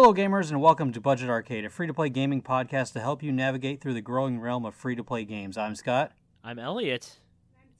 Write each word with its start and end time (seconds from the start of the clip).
Hello, 0.00 0.14
gamers, 0.14 0.50
and 0.50 0.60
welcome 0.60 0.92
to 0.92 1.00
Budget 1.00 1.28
Arcade, 1.28 1.64
a 1.64 1.70
free 1.70 1.88
to 1.88 1.92
play 1.92 2.08
gaming 2.08 2.40
podcast 2.40 2.92
to 2.92 3.00
help 3.00 3.20
you 3.20 3.32
navigate 3.32 3.80
through 3.80 3.94
the 3.94 4.00
growing 4.00 4.38
realm 4.38 4.64
of 4.64 4.76
free 4.76 4.94
to 4.94 5.02
play 5.02 5.24
games. 5.24 5.58
I'm 5.58 5.74
Scott, 5.74 6.12
I'm 6.44 6.56
Elliot. 6.56 7.18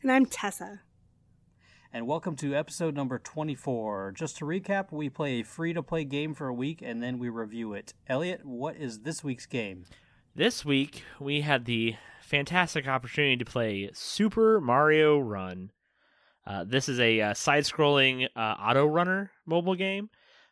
And 0.03 0.11
I'm 0.11 0.27
Tessa. 0.27 0.81
and 1.93 2.09
welcome 2.09 2.35
to 2.35 2.57
episode 2.57 2.97
number 2.97 3.21
24. 3.21 4.15
Just 4.17 4.37
to 4.39 4.45
recap, 4.45 4.91
we 4.91 5.09
play 5.09 5.35
a 5.35 5.45
free 5.45 5.73
to 5.73 5.81
play 5.81 6.03
game 6.03 6.35
for 6.35 6.49
a 6.49 6.53
week 6.53 6.83
and 6.83 7.01
then 7.01 7.21
we 7.21 7.29
review 7.29 7.73
it. 7.73 7.95
Elliot, 8.09 8.45
what 8.45 8.77
is 8.77 9.03
this 9.03 9.23
week's 9.23 9.47
game? 9.47 9.85
This 10.35 10.65
week 10.65 11.05
we 11.21 11.43
had 11.43 11.67
the 11.67 11.95
fantastic 12.21 12.89
opportunity 12.89 13.37
to 13.37 13.45
play 13.45 13.91
Super 13.95 14.61
Mario 14.61 15.21
Run. 15.21 15.71
Uh, 16.45 16.65
this 16.67 16.89
is 16.89 16.99
a 16.99 17.21
uh, 17.21 17.35
side-scrolling 17.35 18.27
uh, 18.35 18.57
auto 18.59 18.87
runner 18.87 19.31
mobile 19.47 19.77
game. 19.77 20.11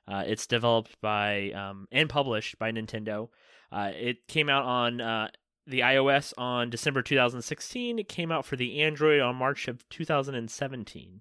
Uh, 0.09 0.23
it's 0.27 0.47
developed 0.47 1.01
by 1.01 1.51
um, 1.51 1.89
and 1.91 2.09
published 2.09 2.59
by 2.59 2.71
Nintendo. 2.71 3.29
Uh, 3.73 3.91
it 3.95 4.29
came 4.29 4.49
out 4.49 4.65
on 4.65 5.01
uh, 5.01 5.29
the 5.67 5.81
iOS 5.81 6.33
on 6.39 6.71
December 6.71 7.03
2016. 7.03 7.99
It 7.99 8.09
came 8.09 8.31
out 8.31 8.45
for 8.45 8.57
the 8.57 8.83
Android 8.83 9.21
on 9.21 9.37
March 9.37 9.67
of 9.69 9.89
2017. 9.89 11.21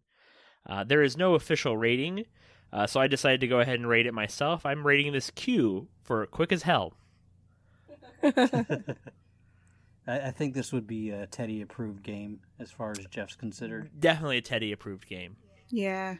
Uh, 0.67 0.83
there 0.83 1.01
is 1.01 1.17
no 1.17 1.35
official 1.35 1.77
rating, 1.77 2.25
uh, 2.71 2.85
so 2.87 2.99
I 2.99 3.07
decided 3.07 3.41
to 3.41 3.47
go 3.47 3.59
ahead 3.59 3.79
and 3.79 3.87
rate 3.87 4.07
it 4.07 4.13
myself. 4.13 4.65
I'm 4.65 4.85
rating 4.85 5.13
this 5.13 5.31
Q 5.31 5.87
for 6.03 6.25
quick 6.27 6.51
as 6.51 6.63
hell. 6.63 6.93
I, 10.07 10.27
I 10.27 10.31
think 10.31 10.53
this 10.53 10.71
would 10.71 10.87
be 10.87 11.11
a 11.11 11.27
Teddy 11.27 11.61
approved 11.61 12.03
game 12.03 12.39
as 12.59 12.71
far 12.71 12.91
as 12.91 13.05
Jeff's 13.09 13.35
considered. 13.35 13.89
Definitely 13.99 14.37
a 14.37 14.41
Teddy 14.41 14.71
approved 14.71 15.07
game. 15.07 15.37
Yeah. 15.69 16.15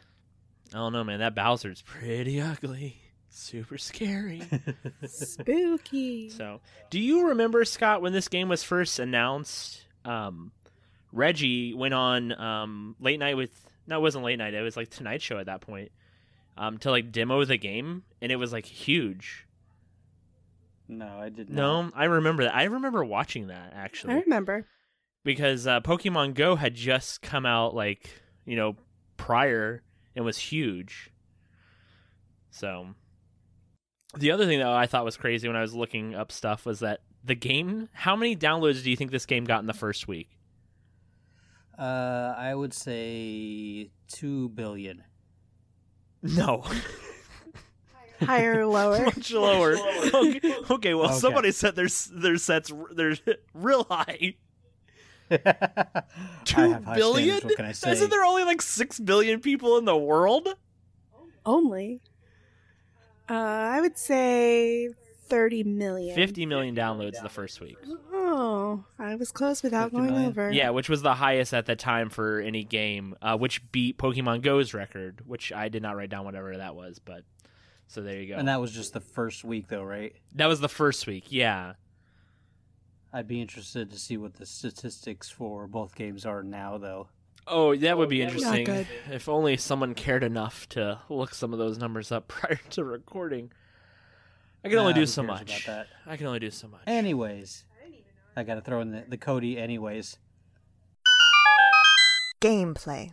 I 0.74 0.78
don't 0.78 0.92
know, 0.92 1.04
man. 1.04 1.20
That 1.20 1.34
Bowser's 1.34 1.82
pretty 1.82 2.40
ugly. 2.40 3.00
Super 3.28 3.78
scary. 3.78 4.42
Spooky. 5.06 6.30
so, 6.30 6.60
do 6.90 6.98
you 6.98 7.28
remember 7.28 7.64
Scott 7.64 8.00
when 8.02 8.12
this 8.12 8.28
game 8.28 8.48
was 8.48 8.62
first 8.62 8.98
announced? 8.98 9.84
Um, 10.04 10.52
Reggie 11.12 11.74
went 11.74 11.94
on 11.94 12.32
um, 12.32 12.96
late 13.00 13.18
night 13.18 13.36
with 13.36 13.50
no, 13.86 13.98
it 13.98 14.02
wasn't 14.02 14.24
late 14.24 14.38
night. 14.38 14.54
It 14.54 14.62
was 14.62 14.76
like 14.76 14.88
Tonight 14.90 15.22
Show 15.22 15.38
at 15.38 15.46
that 15.46 15.60
point 15.60 15.92
um, 16.56 16.78
to 16.78 16.90
like 16.90 17.12
demo 17.12 17.44
the 17.44 17.56
game, 17.58 18.02
and 18.20 18.32
it 18.32 18.36
was 18.36 18.52
like 18.52 18.66
huge. 18.66 19.46
No, 20.88 21.18
I 21.20 21.28
did 21.28 21.50
not. 21.50 21.56
No, 21.56 21.90
I 21.94 22.04
remember 22.04 22.44
that. 22.44 22.54
I 22.54 22.64
remember 22.64 23.04
watching 23.04 23.48
that 23.48 23.72
actually. 23.74 24.14
I 24.14 24.20
remember. 24.20 24.66
because 25.24 25.66
uh, 25.66 25.80
Pokemon 25.80 26.34
Go 26.34 26.56
had 26.56 26.74
just 26.74 27.22
come 27.22 27.44
out 27.44 27.74
like 27.74 28.08
you 28.44 28.56
know 28.56 28.76
prior 29.16 29.82
and 30.16 30.24
was 30.24 30.38
huge. 30.38 31.10
So 32.50 32.88
the 34.16 34.30
other 34.32 34.46
thing 34.46 34.58
that 34.58 34.68
I 34.68 34.86
thought 34.86 35.04
was 35.04 35.16
crazy 35.16 35.46
when 35.46 35.56
I 35.56 35.60
was 35.60 35.74
looking 35.74 36.14
up 36.14 36.32
stuff 36.32 36.66
was 36.66 36.80
that 36.80 37.00
the 37.22 37.34
game. 37.34 37.88
How 37.92 38.16
many 38.16 38.34
downloads 38.34 38.82
do 38.82 38.90
you 38.90 38.96
think 38.96 39.10
this 39.10 39.26
game 39.26 39.44
got 39.44 39.60
in 39.60 39.66
the 39.66 39.74
first 39.74 40.08
week? 40.08 40.30
Uh, 41.78 42.34
I 42.36 42.54
would 42.54 42.72
say 42.72 43.90
2 44.08 44.48
billion. 44.50 45.04
No, 46.22 46.64
Higher 48.22 48.60
or 48.60 48.66
lower? 48.66 49.04
much 49.04 49.30
lower. 49.30 49.76
okay, 49.76 50.54
okay, 50.70 50.94
well, 50.94 51.06
Okay. 51.10 51.18
somebody 51.18 51.52
said 51.52 51.76
their 51.76 51.88
their 52.12 52.38
sets 52.38 52.72
they're 52.94 53.14
real 53.54 53.84
high. 53.84 54.34
I 55.30 56.02
have 56.54 56.84
high 56.84 56.96
billion? 56.96 57.38
standards, 57.38 57.44
What 57.44 57.56
can 57.56 57.64
I 57.66 57.72
say? 57.72 57.92
Isn't 57.92 58.10
there 58.10 58.24
only 58.24 58.44
like 58.44 58.62
six 58.62 58.98
billion 59.00 59.40
people 59.40 59.78
in 59.78 59.84
the 59.84 59.96
world? 59.96 60.48
Only. 61.44 62.00
Uh, 63.28 63.34
I 63.34 63.80
would 63.80 63.98
say 63.98 64.88
30 65.28 65.64
million. 65.64 66.14
Fifty 66.14 66.46
million 66.46 66.74
downloads 66.76 67.20
the 67.20 67.28
first 67.28 67.60
week. 67.60 67.76
Oh, 68.12 68.84
I 68.98 69.16
was 69.16 69.32
close 69.32 69.62
without 69.62 69.92
going 69.92 70.06
million? 70.06 70.28
over. 70.28 70.52
Yeah, 70.52 70.70
which 70.70 70.88
was 70.88 71.02
the 71.02 71.14
highest 71.14 71.52
at 71.52 71.66
the 71.66 71.76
time 71.76 72.10
for 72.10 72.40
any 72.40 72.64
game, 72.64 73.16
uh, 73.20 73.36
which 73.36 73.70
beat 73.72 73.98
Pokemon 73.98 74.42
Go's 74.42 74.74
record, 74.74 75.22
which 75.26 75.52
I 75.52 75.68
did 75.68 75.82
not 75.82 75.96
write 75.96 76.10
down 76.10 76.24
whatever 76.24 76.56
that 76.56 76.76
was, 76.76 76.98
but 76.98 77.24
so 77.88 78.02
there 78.02 78.20
you 78.20 78.28
go. 78.28 78.38
And 78.38 78.48
that 78.48 78.60
was 78.60 78.72
just 78.72 78.92
the 78.92 79.00
first 79.00 79.44
week, 79.44 79.68
though, 79.68 79.82
right? 79.82 80.14
that 80.34 80.46
was 80.46 80.60
the 80.60 80.68
first 80.68 81.06
week. 81.06 81.26
Yeah, 81.30 81.74
I'd 83.16 83.26
be 83.26 83.40
interested 83.40 83.90
to 83.92 83.98
see 83.98 84.18
what 84.18 84.34
the 84.34 84.44
statistics 84.44 85.30
for 85.30 85.66
both 85.66 85.94
games 85.94 86.26
are 86.26 86.42
now, 86.42 86.76
though. 86.76 87.08
Oh, 87.46 87.74
that 87.74 87.96
would 87.96 88.10
be 88.10 88.20
interesting. 88.20 88.86
If 89.10 89.26
only 89.26 89.56
someone 89.56 89.94
cared 89.94 90.22
enough 90.22 90.68
to 90.70 91.00
look 91.08 91.32
some 91.32 91.54
of 91.54 91.58
those 91.58 91.78
numbers 91.78 92.12
up 92.12 92.28
prior 92.28 92.60
to 92.70 92.84
recording. 92.84 93.52
I 94.62 94.68
can 94.68 94.76
only 94.76 94.92
do 94.92 95.06
so 95.06 95.22
much. 95.22 95.64
that? 95.64 95.86
I 96.06 96.18
can 96.18 96.26
only 96.26 96.40
do 96.40 96.50
so 96.50 96.68
much. 96.68 96.82
Anyways, 96.86 97.64
I 98.36 98.42
got 98.42 98.56
to 98.56 98.60
throw 98.60 98.82
in 98.82 98.90
the, 98.90 99.04
the 99.08 99.16
Cody. 99.16 99.56
Anyways, 99.56 100.18
Gameplay. 102.42 103.12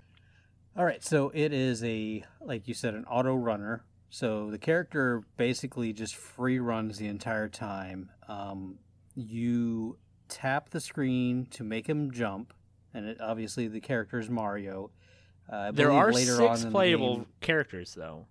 all 0.75 0.84
right. 0.84 1.02
So 1.02 1.31
it 1.34 1.53
is 1.53 1.81
a 1.81 2.25
like 2.42 2.68
you 2.68 2.74
said, 2.74 2.94
an 2.94 3.06
auto 3.06 3.36
runner. 3.36 3.86
So 4.09 4.52
the 4.52 4.58
character 4.58 5.24
basically 5.38 5.94
just 5.94 6.18
free 6.18 6.59
runs 6.59 6.97
the 6.97 7.08
entire 7.08 7.47
time. 7.47 8.12
Um, 8.28 8.80
you 9.16 9.97
tap 10.29 10.69
the 10.69 10.79
screen 10.79 11.46
to 11.51 11.63
make 11.63 11.88
him 11.88 12.12
jump, 12.12 12.53
and 12.94 13.06
it, 13.07 13.22
obviously 13.22 13.68
the 13.68 13.79
character 13.81 14.19
is 14.19 14.29
Mario. 14.29 14.91
Uh, 15.51 15.72
there 15.72 15.91
are 15.91 16.12
six 16.13 16.66
playable 16.66 17.18
game- 17.18 17.25
characters, 17.41 17.94
though. 17.96 18.25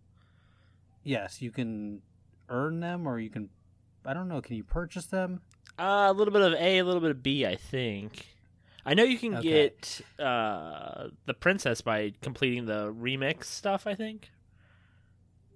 yes, 1.05 1.43
you 1.43 1.51
can 1.51 2.01
earn 2.49 2.81
them, 2.81 3.07
or 3.07 3.19
you 3.19 3.31
can. 3.31 3.49
I 4.05 4.15
don't 4.15 4.29
know. 4.29 4.41
Can 4.41 4.57
you 4.57 4.65
purchase 4.65 5.07
them? 5.07 5.41
Uh, 5.79 6.09
a 6.11 6.13
little 6.13 6.33
bit 6.33 6.43
of 6.43 6.55
A, 6.55 6.79
a 6.79 6.85
little 6.85 7.01
bit 7.01 7.11
of 7.11 7.23
B, 7.23 7.47
I 7.47 7.55
think. 7.57 8.27
I 8.85 8.95
know 8.95 9.05
you 9.05 9.17
can 9.19 9.37
Okay. 9.37 9.49
get 9.49 10.01
uh, 10.19 11.09
the 11.27 11.35
princess 11.35 11.81
by 11.83 12.13
completing 12.21 12.67
the 12.67 12.93
remix 12.93 13.45
stuff. 13.45 13.87
I 13.87 13.95
think. 13.95 14.31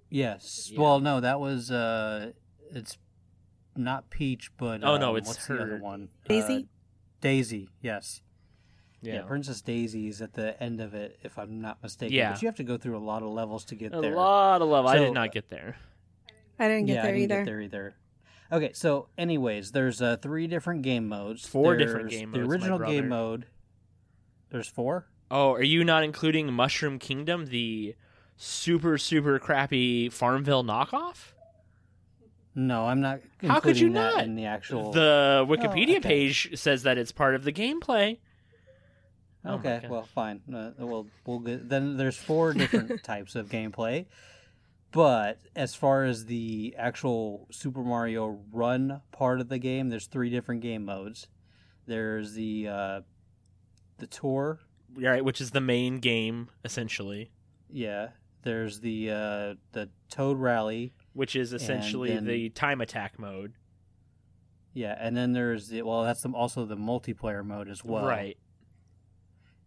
Yes. 0.08 0.70
Yeah. 0.72 0.80
Well, 0.80 1.00
no, 1.00 1.20
that 1.20 1.40
was 1.40 1.70
uh 1.70 2.32
it's 2.72 2.98
not 3.78 4.10
Peach, 4.10 4.50
but 4.56 4.82
Oh, 4.84 4.96
no, 4.96 5.10
um, 5.10 5.16
it's 5.16 5.28
what's 5.28 5.46
the 5.46 5.54
other 5.54 5.66
her. 5.76 5.78
one? 5.78 6.08
Daisy? 6.28 6.54
Uh, 6.54 6.66
Daisy, 7.20 7.68
yes. 7.80 8.22
Yeah. 9.02 9.14
Yeah. 9.14 9.22
Princess 9.22 9.60
Daisy 9.60 10.08
is 10.08 10.20
at 10.22 10.32
the 10.34 10.60
end 10.62 10.80
of 10.80 10.94
it, 10.94 11.18
if 11.22 11.38
I'm 11.38 11.60
not 11.60 11.82
mistaken. 11.82 12.14
Yeah. 12.14 12.32
But 12.32 12.42
you 12.42 12.48
have 12.48 12.56
to 12.56 12.64
go 12.64 12.76
through 12.76 12.96
a 12.96 12.98
lot 12.98 13.22
of 13.22 13.28
levels 13.30 13.64
to 13.66 13.74
get 13.74 13.94
a 13.94 14.00
there. 14.00 14.12
A 14.12 14.16
lot 14.16 14.62
of 14.62 14.68
love. 14.68 14.86
I 14.86 14.98
did 14.98 15.12
not 15.12 15.32
get 15.32 15.48
there. 15.50 15.76
I 16.58 16.68
didn't 16.68 16.86
get 16.86 16.94
yeah, 16.94 17.02
there 17.02 17.10
I 17.10 17.14
didn't 17.18 17.30
either. 17.32 17.40
get 17.40 17.46
there 17.46 17.60
either. 17.60 17.94
Okay, 18.52 18.72
so 18.72 19.08
anyways, 19.18 19.72
there's 19.72 20.00
uh, 20.00 20.16
three 20.16 20.46
different 20.46 20.82
game 20.82 21.08
modes. 21.08 21.46
Four 21.46 21.76
different 21.76 22.10
There's 22.10 22.20
game 22.20 22.30
The 22.32 22.38
modes, 22.38 22.48
my 22.48 22.52
original 22.54 22.78
game 22.78 23.08
mode. 23.08 23.46
There's 24.50 24.68
four. 24.68 25.06
Oh, 25.30 25.52
are 25.52 25.62
you 25.62 25.82
not 25.84 26.04
including 26.04 26.52
Mushroom 26.52 26.98
Kingdom, 27.00 27.46
the 27.46 27.96
super 28.36 28.98
super 28.98 29.38
crappy 29.40 30.08
Farmville 30.08 30.62
knockoff? 30.62 31.32
No, 32.58 32.86
I'm 32.86 33.02
not. 33.02 33.20
How 33.46 33.60
could 33.60 33.78
you 33.78 33.90
not? 33.90 34.24
in 34.24 34.34
the 34.34 34.46
actual? 34.46 34.90
The 34.90 35.44
Wikipedia 35.46 35.98
okay. 35.98 36.00
page 36.00 36.58
says 36.58 36.84
that 36.84 36.96
it's 36.96 37.12
part 37.12 37.34
of 37.34 37.44
the 37.44 37.52
gameplay. 37.52 38.18
Oh 39.44 39.56
okay, 39.56 39.80
God. 39.82 39.90
well, 39.90 40.02
fine. 40.14 40.40
Uh, 40.52 40.70
well, 40.78 41.06
we'll 41.26 41.38
get, 41.38 41.68
then 41.68 41.98
there's 41.98 42.16
four 42.16 42.54
different 42.54 43.02
types 43.04 43.36
of 43.36 43.50
gameplay. 43.50 44.06
But 44.90 45.38
as 45.54 45.74
far 45.74 46.04
as 46.04 46.24
the 46.24 46.74
actual 46.78 47.46
Super 47.50 47.82
Mario 47.82 48.40
Run 48.50 49.02
part 49.12 49.42
of 49.42 49.50
the 49.50 49.58
game, 49.58 49.90
there's 49.90 50.06
three 50.06 50.30
different 50.30 50.62
game 50.62 50.86
modes. 50.86 51.28
There's 51.86 52.32
the 52.32 52.68
uh, 52.68 53.00
the 53.98 54.06
tour, 54.06 54.60
right? 54.96 55.22
Which 55.22 55.42
is 55.42 55.50
the 55.50 55.60
main 55.60 55.98
game 55.98 56.48
essentially, 56.64 57.30
yeah. 57.70 58.08
There's 58.42 58.80
the 58.80 59.10
uh, 59.10 59.54
the 59.72 59.90
Toad 60.08 60.38
Rally, 60.38 60.94
which 61.16 61.34
is 61.34 61.52
essentially 61.52 62.12
then- 62.14 62.26
the 62.26 62.50
time 62.50 62.80
attack 62.80 63.18
mode. 63.18 63.54
yeah, 64.74 64.94
and 65.00 65.16
then 65.16 65.32
there's 65.32 65.68
the 65.68 65.82
well, 65.82 66.04
that's 66.04 66.20
the, 66.22 66.28
also 66.30 66.64
the 66.64 66.76
multiplayer 66.76 67.44
mode 67.44 67.68
as 67.68 67.82
well, 67.84 68.04
right. 68.06 68.36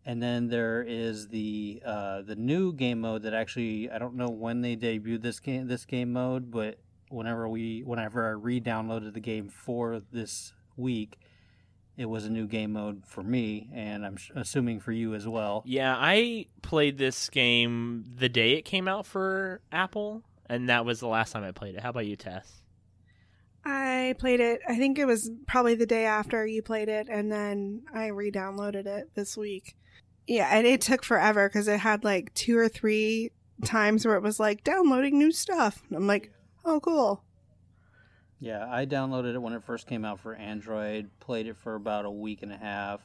And 0.06 0.24
then 0.24 0.48
there 0.48 0.82
is 0.82 1.28
the 1.28 1.82
uh, 1.86 2.22
the 2.22 2.36
new 2.36 2.74
game 2.74 3.02
mode 3.02 3.24
that 3.24 3.34
actually 3.34 3.90
I 3.92 4.00
don't 4.00 4.16
know 4.16 4.30
when 4.30 4.62
they 4.62 4.76
debuted 4.76 5.22
this 5.22 5.40
game 5.40 5.68
this 5.68 5.86
game 5.86 6.14
mode, 6.14 6.50
but 6.52 6.80
whenever 7.10 7.48
we 7.50 7.82
whenever 7.86 8.26
I 8.28 8.32
re-downloaded 8.32 9.14
the 9.14 9.20
game 9.20 9.50
for 9.50 10.02
this 10.12 10.54
week, 10.78 11.20
it 11.98 12.06
was 12.06 12.26
a 12.26 12.30
new 12.30 12.48
game 12.48 12.74
mode 12.74 13.04
for 13.06 13.22
me, 13.24 13.70
and 13.74 14.06
I'm 14.06 14.16
sh- 14.16 14.32
assuming 14.36 14.80
for 14.80 14.92
you 14.94 15.14
as 15.16 15.28
well. 15.28 15.64
Yeah, 15.66 15.96
I 15.98 16.46
played 16.62 16.98
this 16.98 17.30
game 17.30 18.06
the 18.16 18.30
day 18.30 18.54
it 18.54 18.64
came 18.64 18.88
out 18.88 19.06
for 19.06 19.62
Apple, 19.72 20.24
and 20.50 20.70
that 20.70 20.86
was 20.86 21.00
the 21.00 21.08
last 21.08 21.32
time 21.32 21.44
I 21.44 21.52
played 21.52 21.76
it. 21.76 21.82
How 21.82 21.90
about 21.90 22.08
you, 22.08 22.16
Tess? 22.16 22.62
I 23.64 24.16
played 24.18 24.40
it. 24.40 24.62
I 24.68 24.78
think 24.78 24.98
it 24.98 25.06
was 25.06 25.30
probably 25.48 25.76
the 25.76 25.86
day 25.86 26.06
after 26.06 26.46
you 26.46 26.62
played 26.62 26.90
it, 26.90 27.08
and 27.10 27.32
then 27.32 27.84
I 27.94 28.08
re-downloaded 28.08 28.86
it 28.86 29.14
this 29.16 29.38
week. 29.38 29.76
Yeah, 30.28 30.50
and 30.52 30.66
it 30.66 30.82
took 30.82 31.04
forever 31.04 31.50
because 31.50 31.68
it 31.68 31.80
had 31.80 32.04
like 32.04 32.34
two 32.34 32.58
or 32.58 32.70
three 32.70 33.32
times 33.66 34.06
where 34.06 34.16
it 34.16 34.24
was 34.24 34.40
like 34.40 34.64
downloading 34.64 35.18
new 35.18 35.32
stuff. 35.32 35.84
And 35.90 35.98
I'm 35.98 36.08
like, 36.08 36.32
oh, 36.66 36.80
cool. 36.80 37.24
Yeah, 38.40 38.66
I 38.72 38.86
downloaded 38.86 39.34
it 39.34 39.42
when 39.42 39.54
it 39.54 39.64
first 39.64 39.88
came 39.88 40.06
out 40.06 40.20
for 40.20 40.34
Android, 40.34 41.10
played 41.20 41.48
it 41.48 41.58
for 41.58 41.76
about 41.76 42.06
a 42.06 42.12
week 42.12 42.42
and 42.42 42.54
a 42.54 42.58
half, 42.58 43.02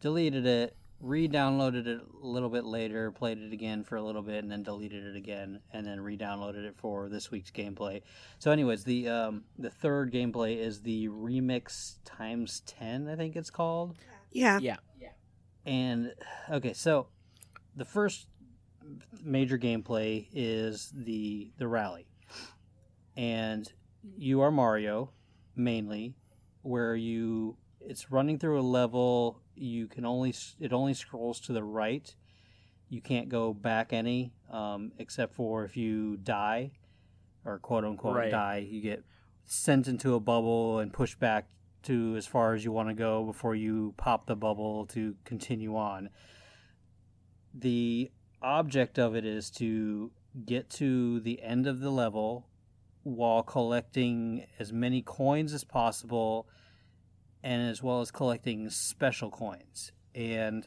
deleted 0.00 0.44
it, 0.44 0.76
re-downloaded 1.00 1.86
it 1.86 2.00
a 2.22 2.26
little 2.26 2.48
bit 2.48 2.64
later, 2.64 3.10
played 3.10 3.38
it 3.38 3.52
again 3.52 3.84
for 3.84 3.96
a 3.96 4.02
little 4.02 4.22
bit, 4.22 4.42
and 4.42 4.50
then 4.50 4.62
deleted 4.62 5.04
it 5.04 5.16
again, 5.16 5.60
and 5.72 5.86
then 5.86 6.00
re-downloaded 6.00 6.64
it 6.64 6.74
for 6.76 7.08
this 7.08 7.30
week's 7.30 7.50
gameplay. 7.50 8.02
So, 8.38 8.50
anyways, 8.50 8.84
the 8.84 9.08
um, 9.08 9.44
the 9.58 9.70
third 9.70 10.12
gameplay 10.12 10.58
is 10.58 10.82
the 10.82 11.08
remix 11.08 11.96
times 12.04 12.62
ten, 12.66 13.08
I 13.08 13.16
think 13.16 13.36
it's 13.36 13.50
called. 13.50 13.96
Yeah. 14.32 14.58
Yeah. 14.60 14.76
Yeah. 15.00 15.08
And 15.64 16.14
okay, 16.50 16.72
so 16.72 17.08
the 17.76 17.84
first 17.84 18.26
major 19.22 19.58
gameplay 19.58 20.26
is 20.32 20.92
the 20.94 21.52
the 21.58 21.68
rally, 21.68 22.06
and 23.16 23.70
you 24.16 24.40
are 24.40 24.50
Mario 24.50 25.10
mainly, 25.54 26.14
where 26.62 26.96
you 26.96 27.56
it's 27.80 28.10
running 28.10 28.38
through 28.38 28.60
a 28.60 28.62
level. 28.62 29.42
You 29.58 29.86
can 29.86 30.04
only 30.04 30.34
it 30.60 30.72
only 30.72 30.94
scrolls 30.94 31.40
to 31.40 31.52
the 31.52 31.64
right. 31.64 32.14
You 32.88 33.00
can't 33.00 33.28
go 33.28 33.52
back 33.52 33.92
any, 33.92 34.32
um, 34.50 34.92
except 34.98 35.34
for 35.34 35.64
if 35.64 35.76
you 35.76 36.16
die, 36.16 36.72
or 37.44 37.58
quote 37.58 37.84
unquote 37.84 38.16
Right. 38.16 38.30
die. 38.30 38.66
You 38.68 38.80
get 38.80 39.04
sent 39.44 39.88
into 39.88 40.14
a 40.14 40.20
bubble 40.20 40.78
and 40.78 40.92
pushed 40.92 41.18
back 41.18 41.48
to 41.82 42.16
as 42.16 42.26
far 42.26 42.54
as 42.54 42.64
you 42.64 42.72
want 42.72 42.88
to 42.88 42.94
go 42.94 43.24
before 43.24 43.54
you 43.54 43.94
pop 43.96 44.26
the 44.26 44.36
bubble 44.36 44.86
to 44.86 45.14
continue 45.24 45.76
on. 45.76 46.10
The 47.54 48.10
object 48.42 48.98
of 48.98 49.14
it 49.14 49.24
is 49.24 49.50
to 49.52 50.10
get 50.44 50.70
to 50.70 51.20
the 51.20 51.42
end 51.42 51.66
of 51.66 51.80
the 51.80 51.90
level 51.90 52.46
while 53.02 53.42
collecting 53.42 54.46
as 54.58 54.72
many 54.72 55.02
coins 55.02 55.52
as 55.52 55.64
possible 55.64 56.46
and 57.42 57.68
as 57.68 57.82
well 57.82 58.00
as 58.00 58.10
collecting 58.10 58.68
special 58.70 59.30
coins. 59.30 59.92
And 60.14 60.66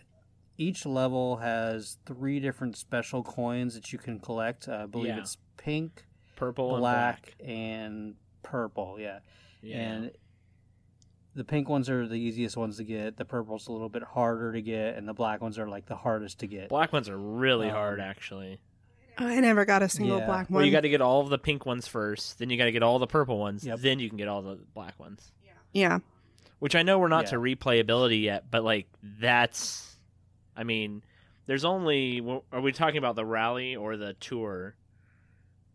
each 0.58 0.86
level 0.86 1.38
has 1.38 1.98
three 2.06 2.40
different 2.40 2.78
special 2.78 3.24
coins 3.24 3.74
that 3.76 3.92
you 3.92 4.00
can 4.00 4.20
collect. 4.20 4.68
I 4.68 4.86
believe 4.86 5.08
Yeah. 5.16 5.20
it's 5.20 5.38
pink, 5.58 6.06
Purple 6.36 6.78
black, 6.78 7.36
and 7.40 7.50
and 7.50 8.16
purple. 8.44 8.98
Yeah. 9.00 9.20
Yeah. 9.62 9.78
And 9.78 10.12
the 11.34 11.44
pink 11.44 11.70
ones 11.70 11.90
are 11.90 12.08
the 12.08 12.16
easiest 12.16 12.58
ones 12.58 12.78
to 12.78 12.84
get. 12.84 13.16
The 13.18 13.26
purple's 13.26 13.68
a 13.68 13.72
little 13.72 13.90
bit 13.90 14.04
harder 14.04 14.52
to 14.54 14.62
get, 14.62 14.98
and 14.98 15.08
the 15.08 15.14
black 15.14 15.40
ones 15.42 15.58
are 15.60 15.68
like 15.68 15.86
the 15.86 15.96
hardest 15.96 16.40
to 16.40 16.48
get. 16.48 16.70
black 16.70 16.92
ones 16.92 17.08
are 17.10 17.18
really 17.18 17.68
Um, 17.70 17.76
hard, 17.76 18.00
actually. 18.02 18.60
I 19.18 19.40
never 19.40 19.66
got 19.66 19.84
a 19.84 19.90
single 19.90 20.18
Yeah. 20.20 20.26
black 20.26 20.50
one. 20.50 20.58
Well, 20.58 20.66
you 20.66 20.72
got 20.72 20.82
to 20.82 20.90
get 20.90 21.02
all 21.02 21.22
of 21.22 21.30
the 21.30 21.38
pink 21.38 21.66
ones 21.66 21.88
first, 21.88 22.40
then 22.40 22.50
you 22.50 22.58
got 22.58 22.66
to 22.66 22.72
get 22.72 22.82
all 22.84 22.98
the 23.00 23.08
purple 23.08 23.38
ones, 23.38 23.66
Yep. 23.66 23.80
then 23.80 24.00
you 24.00 24.10
can 24.10 24.18
get 24.18 24.28
all 24.28 24.42
the 24.42 24.56
black 24.74 24.98
ones. 25.00 25.32
Yeah. 25.46 25.52
Yeah. 25.74 26.00
Which 26.62 26.76
I 26.76 26.84
know 26.84 27.00
we're 27.00 27.08
not 27.08 27.24
Yeah. 27.26 27.30
to 27.32 27.36
replayability 27.38 28.22
yet, 28.22 28.52
but 28.52 28.64
like 28.64 28.88
that's, 29.02 29.98
I 30.56 30.64
mean, 30.64 31.04
there's 31.48 31.66
only. 31.66 32.22
Are 32.52 32.62
we 32.62 32.72
talking 32.72 33.00
about 33.00 33.16
the 33.16 33.26
rally 33.26 33.76
or 33.76 33.98
the 33.98 34.14
tour? 34.14 34.76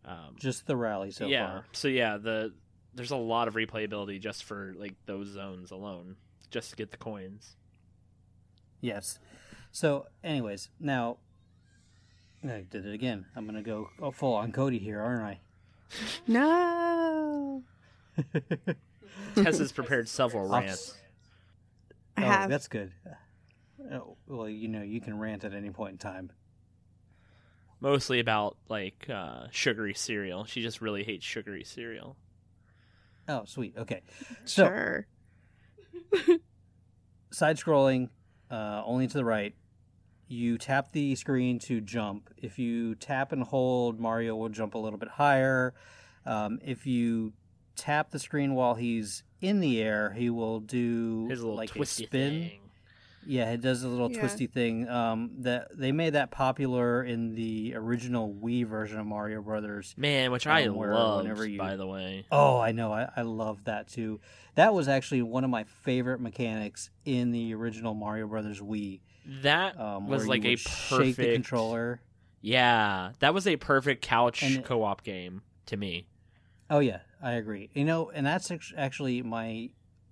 Um, 0.05 0.37
Just 0.39 0.65
the 0.65 0.77
rally 0.77 1.11
so 1.11 1.27
yeah. 1.27 1.45
far. 1.47 1.65
So 1.73 1.89
yeah, 1.89 2.15
the 2.15 2.53
there's 2.95 3.11
a 3.11 3.17
lot 3.17 3.49
of 3.49 3.55
replayability 3.55 4.21
just 4.21 4.45
for 4.45 4.73
like 4.77 4.93
those 5.05 5.27
zones 5.27 5.71
alone, 5.71 6.15
just 6.51 6.69
to 6.69 6.77
get 6.77 6.91
the 6.91 6.97
coins. 6.97 7.57
Yes. 8.79 9.19
So, 9.73 10.05
anyways, 10.23 10.69
now 10.79 11.17
I 12.45 12.63
did 12.69 12.85
it 12.85 12.93
again. 12.93 13.25
I'm 13.35 13.45
gonna 13.45 13.61
go 13.61 13.89
full 14.13 14.35
on 14.35 14.53
Cody 14.53 14.79
here, 14.79 15.01
aren't 15.01 15.23
I? 15.23 15.39
No. 16.27 17.63
Tess 19.35 19.59
has 19.59 19.71
prepared 19.71 20.07
several 20.09 20.51
I'll 20.53 20.61
rants. 20.61 20.89
s- 20.89 21.01
I 22.17 22.23
oh, 22.23 22.25
have. 22.25 22.49
that's 22.49 22.67
good. 22.67 22.91
Oh, 23.91 24.17
well, 24.27 24.49
you 24.49 24.67
know, 24.67 24.81
you 24.81 24.99
can 24.99 25.19
rant 25.19 25.43
at 25.43 25.53
any 25.53 25.69
point 25.69 25.93
in 25.93 25.97
time. 25.99 26.31
mostly 27.79 28.19
about 28.19 28.57
like 28.69 29.07
uh, 29.09 29.47
sugary 29.51 29.93
cereal. 29.93 30.45
She 30.45 30.61
just 30.61 30.81
really 30.81 31.03
hates 31.03 31.23
sugary 31.25 31.63
cereal. 31.63 32.17
Oh, 33.29 33.43
sweet. 33.45 33.75
Okay. 33.77 34.01
So, 34.45 34.65
sure. 34.65 35.07
side 37.31 37.57
scrolling, 37.57 38.09
uh, 38.49 38.81
only 38.85 39.07
to 39.07 39.13
the 39.13 39.25
right. 39.25 39.53
You 40.29 40.57
tap 40.57 40.91
the 40.91 41.15
screen 41.15 41.59
to 41.59 41.79
jump. 41.81 42.29
If 42.37 42.59
you 42.59 42.95
tap 42.95 43.31
and 43.31 43.43
hold, 43.43 43.99
Mario 43.99 44.35
will 44.35 44.49
jump 44.49 44.73
a 44.75 44.77
little 44.77 44.99
bit 44.99 45.09
higher. 45.09 45.73
Um, 46.25 46.59
if 46.65 46.85
you 46.85 47.33
tap 47.77 48.11
the 48.11 48.19
screen 48.19 48.53
while 48.55 48.75
he's 48.75 49.23
in 49.41 49.59
the 49.59 49.81
air, 49.81 50.11
he 50.17 50.29
will 50.29 50.59
do 50.59 51.27
His 51.29 51.39
little 51.41 51.55
like 51.55 51.69
twisty 51.69 52.03
a 52.05 52.07
spin. 52.07 52.29
thing. 52.49 52.59
Yeah, 53.29 53.51
it 53.51 53.59
does 53.59 53.83
a 53.83 53.89
little 53.89 54.09
Yeah. 54.11 54.19
twisty 54.21 54.47
thing. 54.47 54.87
Um, 54.87 55.31
that 55.39 55.77
they 55.77 55.91
made 55.91 56.11
that 56.13 56.31
popular 56.31 57.03
in 57.03 57.35
the 57.35 57.73
original 57.75 58.33
Wii 58.33 58.65
version 58.65 58.99
of 58.99 59.05
Mario 59.05 59.41
Brothers. 59.41 59.93
Man, 59.97 60.31
which 60.31 60.47
I 60.47 60.65
Um, 60.67 60.75
where 60.75 60.93
love, 60.93 61.23
whenever 61.23 61.45
you- 61.45 61.57
by 61.57 61.75
the 61.75 61.85
way. 61.85 62.25
Oh, 62.31 62.57
I 62.57 62.71
know. 62.71 62.93
I, 62.93 63.09
I 63.17 63.23
love 63.23 63.65
that 63.65 63.89
too. 63.89 64.21
That 64.55 64.73
was 64.73 64.87
actually 64.87 65.21
one 65.23 65.43
of 65.43 65.49
my 65.49 65.65
favorite 65.65 66.21
mechanics 66.21 66.89
in 67.03 67.31
the 67.31 67.53
original 67.53 67.93
Mario 67.93 68.27
Brothers 68.27 68.61
Wii. 68.61 69.01
That 69.41 69.77
Um, 69.77 70.07
was 70.07 70.25
like 70.25 70.45
a 70.45 70.51
would 70.51 70.59
shake 70.59 70.97
the 70.97 71.13
perfect 71.13 71.33
controller. 71.33 72.01
Yeah, 72.39 73.11
that 73.19 73.33
was 73.33 73.45
a 73.45 73.57
perfect 73.57 74.01
couch 74.03 74.41
And- 74.41 74.63
co-op 74.63 75.03
game 75.03 75.41
to 75.65 75.75
me. 75.75 76.07
Oh 76.69 76.79
yeah, 76.79 76.99
I 77.21 77.33
agree. 77.33 77.69
You 77.73 77.85
know, 77.85 78.09
and 78.09 78.25
that's 78.25 78.51
actually 78.75 79.21
my 79.21 79.69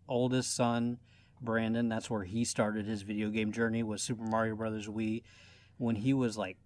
oldest 0.07 0.55
son, 0.55 0.97
Brandon. 1.41 1.89
That's 1.89 2.09
where 2.09 2.23
he 2.23 2.45
started 2.45 2.85
his 2.85 3.03
video 3.03 3.29
game 3.29 3.51
journey 3.51 3.83
was 3.83 4.01
Super 4.01 4.23
Mario 4.23 4.55
Brothers 4.55 4.87
Wii. 4.87 5.23
When 5.77 5.95
he 5.95 6.13
was 6.13 6.37
like 6.37 6.57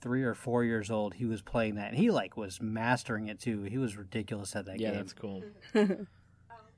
three 0.00 0.24
or 0.24 0.34
four 0.34 0.64
years 0.64 0.90
old, 0.90 1.14
he 1.14 1.24
was 1.24 1.42
playing 1.42 1.76
that, 1.76 1.90
and 1.90 1.98
he 1.98 2.10
like 2.10 2.36
was 2.36 2.60
mastering 2.60 3.28
it 3.28 3.40
too. 3.40 3.62
He 3.62 3.78
was 3.78 3.96
ridiculous 3.96 4.56
at 4.56 4.66
that 4.66 4.80
yeah, 4.80 4.88
game. 4.88 4.94
Yeah, 4.94 5.00
that's 5.00 5.12
cool. 5.12 5.42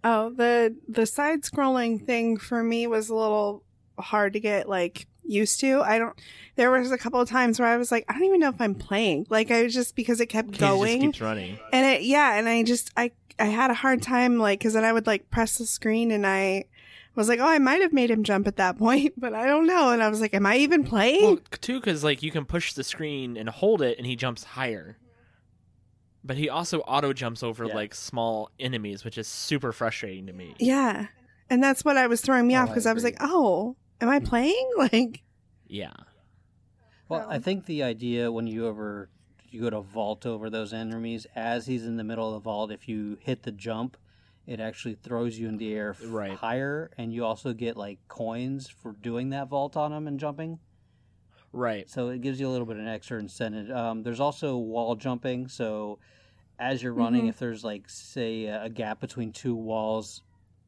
Oh, 0.07 0.29
the 0.29 0.77
the 0.87 1.07
side 1.07 1.43
scrolling 1.43 2.05
thing 2.05 2.37
for 2.37 2.63
me 2.63 2.87
was 2.87 3.09
a 3.09 3.15
little 3.15 3.65
hard 3.99 4.35
to 4.35 4.41
get 4.41 4.69
like 4.69 5.07
used 5.27 5.61
to. 5.61 5.81
I 5.83 5.99
don't 5.99 6.19
there 6.57 6.71
was 6.71 6.93
a 6.93 6.99
couple 6.99 7.21
of 7.21 7.29
times 7.29 7.59
where 7.59 7.69
I 7.69 7.77
was 7.77 7.91
like, 7.91 8.05
I 8.09 8.13
don't 8.15 8.25
even 8.25 8.41
know 8.41 8.49
if 8.51 8.61
I'm 8.61 8.75
playing. 8.75 9.27
Like 9.31 9.51
I 9.51 9.63
was 9.65 9.75
just 9.75 9.97
because 9.97 10.21
it 10.21 10.27
kept 10.27 10.59
going. 10.59 11.01
just 11.01 11.19
keeps 11.19 11.21
running. 11.21 11.59
and 11.73 11.87
it 11.87 12.03
yeah, 12.03 12.35
and 12.39 12.49
I 12.49 12.63
just 12.63 12.91
I 12.97 13.13
I 13.39 13.47
had 13.47 13.71
a 13.71 13.75
hard 13.75 14.03
time 14.03 14.39
like 14.39 14.61
cuz 14.61 14.73
then 14.75 14.85
I 14.85 14.93
would 14.93 15.07
like 15.07 15.31
press 15.31 15.59
the 15.59 15.67
screen 15.67 16.11
and 16.11 16.27
I 16.27 16.65
was 17.17 17.29
like, 17.29 17.39
"Oh, 17.41 17.47
I 17.47 17.59
might 17.59 17.81
have 17.81 17.93
made 17.93 18.11
him 18.11 18.25
jump 18.25 18.47
at 18.49 18.57
that 18.57 18.77
point, 18.85 19.15
but 19.17 19.35
I 19.35 19.47
don't 19.47 19.67
know." 19.67 19.91
And 19.91 20.03
I 20.03 20.09
was 20.09 20.21
like, 20.21 20.35
"Am 20.35 20.47
I 20.47 20.57
even 20.57 20.85
playing?" 20.85 21.23
Well, 21.25 21.39
too, 21.61 21.81
because 21.81 22.03
like 22.05 22.23
you 22.23 22.31
can 22.31 22.45
push 22.45 22.73
the 22.73 22.83
screen 22.85 23.37
and 23.37 23.49
hold 23.49 23.83
it, 23.83 23.99
and 23.99 24.07
he 24.07 24.17
jumps 24.17 24.45
higher. 24.45 24.99
but 26.27 26.37
he 26.39 26.49
also 26.49 26.81
auto 26.81 27.13
jumps 27.13 27.43
over 27.43 27.67
Yeah. 27.67 27.75
like 27.75 27.95
small 27.95 28.51
enemies, 28.59 29.05
which 29.05 29.19
is 29.19 29.29
super 29.29 29.73
frustrating 29.73 30.27
to 30.27 30.33
me. 30.33 30.55
Yeah. 30.59 31.09
And 31.51 31.63
that's 31.63 31.85
what 31.85 31.97
I 31.99 32.07
was 32.07 32.21
throwing 32.23 32.47
me 32.47 32.57
Oh, 32.57 32.61
off 32.63 32.69
because 32.69 32.87
I, 32.87 32.95
was 32.95 33.05
like, 33.05 33.17
oh, 33.21 33.77
am 34.01 34.09
I 34.09 34.21
playing? 34.21 34.71
Like, 34.77 35.23
Yeah. 35.67 35.93
Well, 37.09 37.27
I 37.29 37.37
Um, 37.37 37.43
think 37.43 37.67
the 37.67 37.83
idea 37.83 38.31
when 38.33 38.47
you 38.47 38.67
ever 38.69 39.11
you 39.51 39.61
go 39.61 39.71
to 39.71 39.81
vault 39.83 40.27
over 40.27 40.51
those 40.51 40.73
enemies 40.73 41.27
as 41.37 41.67
he's 41.67 41.87
in 41.87 41.97
the 41.97 42.03
middle 42.05 42.27
of 42.29 42.35
the 42.35 42.41
vault, 42.41 42.73
if 42.73 42.89
you 42.89 43.19
hit 43.21 43.45
the 43.45 43.53
jump, 43.53 43.97
it 44.47 44.59
actually 44.59 44.95
throws 44.97 45.39
you 45.39 45.49
in 45.49 45.59
the 45.59 45.73
air 45.73 45.95
Right. 46.07 46.33
higher, 46.33 46.91
and 46.99 47.13
you 47.15 47.25
also 47.25 47.53
get 47.53 47.77
like 47.77 47.99
coins 48.09 48.69
for 48.69 48.93
doing 48.93 49.31
that 49.31 49.49
vault 49.49 49.77
on 49.77 49.93
them 49.93 50.09
and 50.09 50.19
jumping. 50.19 50.59
Right. 51.53 51.89
So 51.89 52.09
it 52.09 52.21
gives 52.21 52.41
you 52.41 52.49
a 52.49 52.51
little 52.51 52.67
bit 52.67 52.77
of 52.79 52.83
an 52.83 52.89
extra 52.89 53.19
incentive. 53.21 53.71
Um, 53.71 54.03
there's 54.03 54.19
also 54.19 54.57
wall 54.57 54.97
jumping. 54.97 55.47
So 55.47 56.01
as 56.59 56.83
you're 56.83 56.93
running, 56.95 57.27
Mhm. 57.27 57.29
if 57.29 57.39
there's 57.39 57.63
like 57.63 57.89
say 57.89 58.47
a 58.47 58.65
a 58.65 58.69
gap 58.71 58.99
between 59.01 59.31
two 59.33 59.55
walls, 59.55 60.23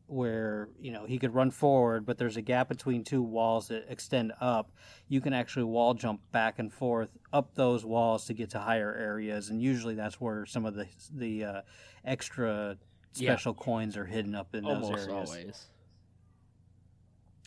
where 0.09 0.69
you 0.81 0.93
know 0.93 1.05
he 1.05 1.19
could 1.19 1.35
run 1.35 1.51
forward, 1.51 2.07
but 2.07 2.17
there's 2.19 2.37
a 2.37 2.43
gap 2.43 2.69
between 2.69 3.03
two 3.05 3.23
walls 3.23 3.69
that 3.69 3.87
extend 3.89 4.33
up, 4.41 4.71
you 5.09 5.21
can 5.21 5.33
actually 5.33 5.65
wall 5.65 5.95
jump 5.95 6.21
back 6.33 6.59
and 6.59 6.73
forth 6.73 7.17
up 7.33 7.55
those 7.55 7.85
walls 7.85 8.25
to 8.27 8.35
get 8.35 8.51
to 8.51 8.59
higher 8.59 8.95
areas, 8.95 9.51
and 9.51 9.61
usually 9.61 9.95
that's 9.95 10.21
where 10.21 10.47
some 10.47 10.65
of 10.65 10.75
the 10.75 10.87
the 11.13 11.45
uh, 11.45 11.61
extra 12.05 12.77
Yeah. 13.15 13.33
special 13.33 13.55
coins 13.55 13.97
are 13.97 14.05
hidden 14.07 14.35
up 14.35 14.55
in 14.55 14.65
those 14.65 14.91
areas. 14.91 15.09
always. 15.11 15.67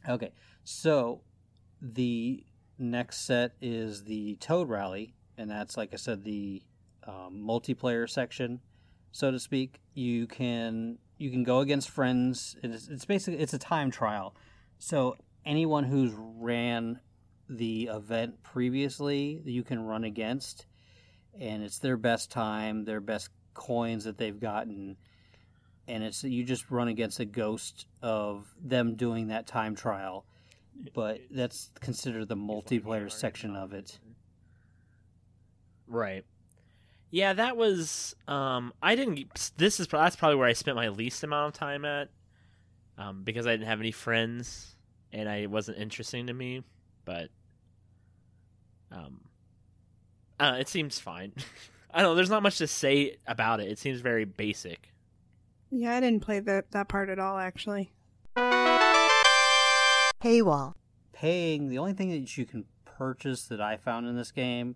Okay, 0.08 0.32
so 0.64 1.22
the 1.82 2.46
next 2.78 3.26
set 3.26 3.54
is 3.62 4.04
the 4.06 4.36
Toad 4.38 4.70
Rally, 4.70 5.14
and 5.38 5.50
that's 5.50 5.78
like 5.78 5.94
I 5.94 5.98
said, 5.98 6.24
the 6.24 6.64
um, 7.06 7.44
multiplayer 7.46 8.10
section, 8.10 8.62
so 9.12 9.32
to 9.32 9.40
speak. 9.40 9.82
You 9.94 10.28
can 10.28 10.98
you 11.20 11.30
can 11.30 11.44
go 11.44 11.60
against 11.60 11.90
friends. 11.90 12.56
It's, 12.64 12.88
it's 12.88 13.06
basically 13.06 13.40
it's 13.40 13.54
a 13.54 13.60
time 13.60 13.92
trial. 13.92 14.36
So 14.80 15.18
anyone 15.46 15.84
who's 15.84 16.14
ran 16.16 17.00
the 17.48 17.90
event 17.94 18.42
previously, 18.42 19.42
you 19.46 19.64
can 19.64 19.86
run 19.86 20.04
against, 20.04 20.66
and 21.40 21.62
it's 21.62 21.78
their 21.78 21.98
best 21.98 22.32
time, 22.32 22.86
their 22.86 23.02
best 23.02 23.30
coins 23.54 24.06
that 24.06 24.18
they've 24.18 24.40
gotten 24.40 24.96
and 25.90 26.04
it's 26.04 26.24
you 26.24 26.44
just 26.44 26.70
run 26.70 26.88
against 26.88 27.20
a 27.20 27.26
ghost 27.26 27.88
of 28.02 28.48
them 28.64 28.96
doing 28.96 29.28
that 29.28 29.48
time 29.48 29.76
trial 29.76 30.24
but 30.94 31.20
that's 31.32 31.72
considered 31.82 32.30
the 32.30 32.38
multiplayer 32.38 33.12
section 33.12 33.56
of 33.56 33.74
it 33.74 34.00
Right. 35.90 36.24
Yeah, 37.12 37.34
that 37.34 37.58
was. 37.58 38.16
Um, 38.28 38.74
I 38.84 38.96
didn't. 38.96 39.52
This 39.58 39.80
is 39.80 39.88
that's 39.88 40.16
probably 40.16 40.36
where 40.38 40.48
I 40.48 40.54
spent 40.54 40.76
my 40.78 40.90
least 40.90 41.24
amount 41.24 41.56
of 41.56 41.60
time 41.60 41.84
at, 41.86 42.10
um, 42.98 43.24
because 43.24 43.48
I 43.48 43.52
didn't 43.52 43.68
have 43.68 43.80
any 43.80 43.92
friends 43.92 44.76
and 45.12 45.28
I 45.28 45.38
it 45.38 45.50
wasn't 45.50 45.80
interesting 45.80 46.28
to 46.28 46.34
me. 46.34 46.62
But, 47.06 47.30
um, 48.92 49.22
uh, 50.40 50.58
it 50.60 50.68
seems 50.70 51.00
fine. 51.00 51.34
I 51.94 52.02
don't 52.02 52.12
know. 52.12 52.16
There's 52.16 52.30
not 52.30 52.44
much 52.44 52.60
to 52.60 52.68
say 52.68 53.18
about 53.26 53.60
it. 53.60 53.72
It 53.72 53.80
seems 53.80 54.02
very 54.02 54.26
basic. 54.26 54.92
yeah, 55.72 55.96
I 55.96 56.00
didn't 56.00 56.22
play 56.22 56.40
that, 56.42 56.70
that 56.72 56.88
part 56.88 57.10
at 57.10 57.18
all, 57.18 57.40
actually. 57.40 57.92
Paywall. 60.22 60.74
paying 61.14 61.70
the 61.70 61.78
only 61.78 61.94
thing 61.94 62.10
that 62.10 62.38
you 62.38 62.46
can 62.46 62.66
purchase 62.86 63.46
that 63.46 63.62
i 63.62 63.78
found 63.78 64.06
in 64.08 64.16
this 64.18 64.32
game 64.32 64.76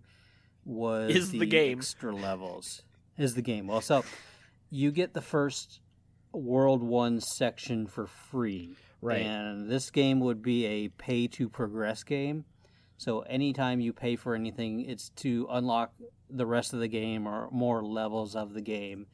was 0.64 1.14
Is 1.14 1.30
the 1.30 1.46
game. 1.46 1.78
extra 1.78 2.14
levels 2.14 2.82
is 3.18 3.34
the 3.34 3.42
game 3.42 3.66
well 3.66 3.80
so 3.80 4.04
you 4.70 4.90
get 4.90 5.14
the 5.14 5.20
first 5.20 5.80
world 6.32 6.82
one 6.82 7.20
section 7.20 7.86
for 7.86 8.06
free 8.06 8.76
right? 9.04 9.26
And 9.26 9.70
this 9.70 9.90
game 9.90 10.20
would 10.20 10.42
be 10.42 10.64
a 10.66 10.88
pay 10.88 11.28
to 11.28 11.48
progress 11.48 12.02
game. 12.02 12.44
So 12.96 13.20
anytime 13.20 13.80
you 13.80 13.92
pay 13.92 14.16
for 14.16 14.34
anything, 14.34 14.80
it's 14.80 15.10
to 15.16 15.46
unlock 15.50 15.92
the 16.30 16.46
rest 16.46 16.72
of 16.72 16.80
the 16.80 16.88
game 16.88 17.26
or 17.26 17.50
more 17.50 17.84
levels 17.84 18.34
of 18.34 18.54
the 18.54 18.62
game. 18.62 19.06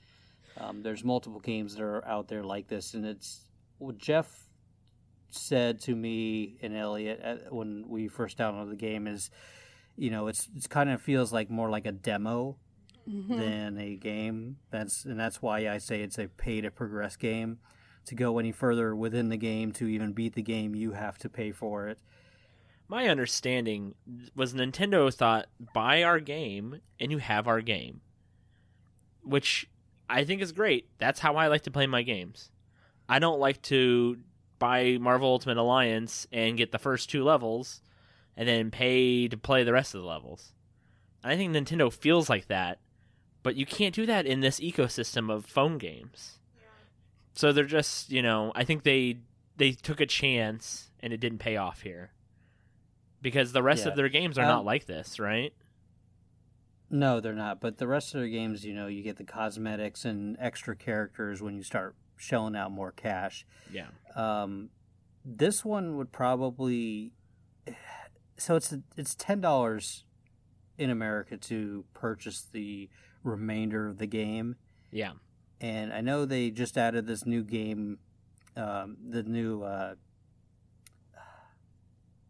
Um, 0.58 0.82
there's 0.82 1.04
multiple 1.04 1.40
games 1.40 1.74
that 1.74 1.82
are 1.82 2.06
out 2.06 2.28
there 2.28 2.44
like 2.44 2.68
this, 2.68 2.94
and 2.94 3.04
it's 3.04 3.48
what 3.78 3.98
Jeff 3.98 4.48
said 5.30 5.80
to 5.80 5.94
me 5.94 6.58
and 6.62 6.76
Elliot 6.76 7.20
at, 7.20 7.52
when 7.52 7.84
we 7.88 8.08
first 8.08 8.36
downloaded 8.38 8.70
the 8.70 8.76
game 8.76 9.06
is, 9.06 9.30
you 10.00 10.10
know, 10.10 10.28
it's 10.28 10.48
it's 10.56 10.66
kind 10.66 10.88
of 10.90 11.02
feels 11.02 11.32
like 11.32 11.50
more 11.50 11.68
like 11.70 11.86
a 11.86 11.92
demo 11.92 12.56
Mhm. 13.08 13.28
than 13.38 13.78
a 13.78 13.96
game. 13.96 14.56
That's 14.70 15.04
and 15.04 15.18
that's 15.18 15.42
why 15.42 15.68
I 15.68 15.78
say 15.78 16.02
it's 16.02 16.18
a 16.18 16.28
pay 16.28 16.60
to 16.60 16.70
progress 16.70 17.16
game. 17.16 17.58
To 18.06 18.14
go 18.14 18.38
any 18.38 18.50
further 18.50 18.96
within 18.96 19.28
the 19.28 19.36
game 19.36 19.72
to 19.72 19.86
even 19.86 20.12
beat 20.14 20.34
the 20.34 20.42
game, 20.42 20.74
you 20.74 20.92
have 20.92 21.18
to 21.18 21.28
pay 21.28 21.52
for 21.52 21.86
it. 21.88 21.98
My 22.88 23.08
understanding 23.08 23.94
was 24.34 24.54
Nintendo 24.54 25.12
thought 25.14 25.46
buy 25.74 26.02
our 26.02 26.18
game 26.18 26.80
and 26.98 27.10
you 27.12 27.18
have 27.18 27.46
our 27.46 27.60
game, 27.60 28.00
which 29.22 29.68
I 30.08 30.24
think 30.24 30.40
is 30.42 30.52
great. 30.52 30.88
That's 30.98 31.20
how 31.20 31.36
I 31.36 31.46
like 31.48 31.62
to 31.62 31.70
play 31.70 31.86
my 31.86 32.02
games. 32.02 32.50
I 33.08 33.18
don't 33.18 33.38
like 33.38 33.60
to 33.62 34.18
buy 34.58 34.98
Marvel 35.00 35.28
Ultimate 35.28 35.56
Alliance 35.58 36.26
and 36.32 36.56
get 36.56 36.72
the 36.72 36.78
first 36.78 37.10
two 37.10 37.22
levels 37.22 37.82
and 38.36 38.48
then 38.48 38.70
pay 38.70 39.28
to 39.28 39.36
play 39.36 39.64
the 39.64 39.72
rest 39.72 39.94
of 39.94 40.00
the 40.02 40.06
levels. 40.06 40.52
I 41.22 41.36
think 41.36 41.54
Nintendo 41.54 41.92
feels 41.92 42.30
like 42.30 42.46
that, 42.48 42.78
but 43.42 43.56
you 43.56 43.66
can't 43.66 43.94
do 43.94 44.06
that 44.06 44.26
in 44.26 44.40
this 44.40 44.60
ecosystem 44.60 45.30
of 45.30 45.44
phone 45.44 45.76
games. 45.78 46.38
Yeah. 46.56 46.62
So 47.34 47.52
they're 47.52 47.64
just, 47.64 48.10
you 48.10 48.22
know, 48.22 48.52
I 48.54 48.64
think 48.64 48.82
they 48.84 49.18
they 49.56 49.72
took 49.72 50.00
a 50.00 50.06
chance 50.06 50.90
and 51.00 51.12
it 51.12 51.18
didn't 51.20 51.38
pay 51.38 51.56
off 51.58 51.82
here 51.82 52.12
because 53.20 53.52
the 53.52 53.62
rest 53.62 53.84
Yeah. 53.84 53.90
of 53.90 53.96
their 53.96 54.08
games 54.08 54.38
are 54.38 54.42
Um, 54.42 54.48
not 54.48 54.64
like 54.64 54.86
this, 54.86 55.18
right? 55.20 55.52
No, 56.88 57.20
they're 57.20 57.34
not. 57.34 57.60
But 57.60 57.78
the 57.78 57.86
rest 57.86 58.14
of 58.14 58.20
their 58.20 58.28
games, 58.30 58.64
you 58.64 58.74
know, 58.74 58.86
you 58.86 59.02
get 59.02 59.16
the 59.16 59.24
cosmetics 59.24 60.04
and 60.04 60.36
extra 60.40 60.74
characters 60.74 61.40
when 61.42 61.56
you 61.56 61.62
start 61.62 61.94
shelling 62.16 62.56
out 62.56 62.72
more 62.72 62.90
cash. 62.92 63.46
Yeah. 63.70 63.88
Um, 64.16 64.70
this 65.24 65.64
one 65.64 65.96
would 65.98 66.10
probably 66.12 67.12
so 68.40 68.56
it's 68.56 68.74
it's 68.96 69.14
ten 69.14 69.40
dollars 69.40 70.04
in 70.78 70.90
America 70.90 71.36
to 71.36 71.84
purchase 71.94 72.46
the 72.52 72.88
remainder 73.22 73.86
of 73.86 73.98
the 73.98 74.06
game. 74.06 74.56
Yeah. 74.90 75.12
and 75.60 75.92
I 75.92 76.00
know 76.00 76.24
they 76.24 76.50
just 76.50 76.76
added 76.78 77.06
this 77.06 77.26
new 77.26 77.44
game, 77.44 77.98
um, 78.56 78.96
the 79.08 79.22
new 79.22 79.62
uh, 79.62 79.94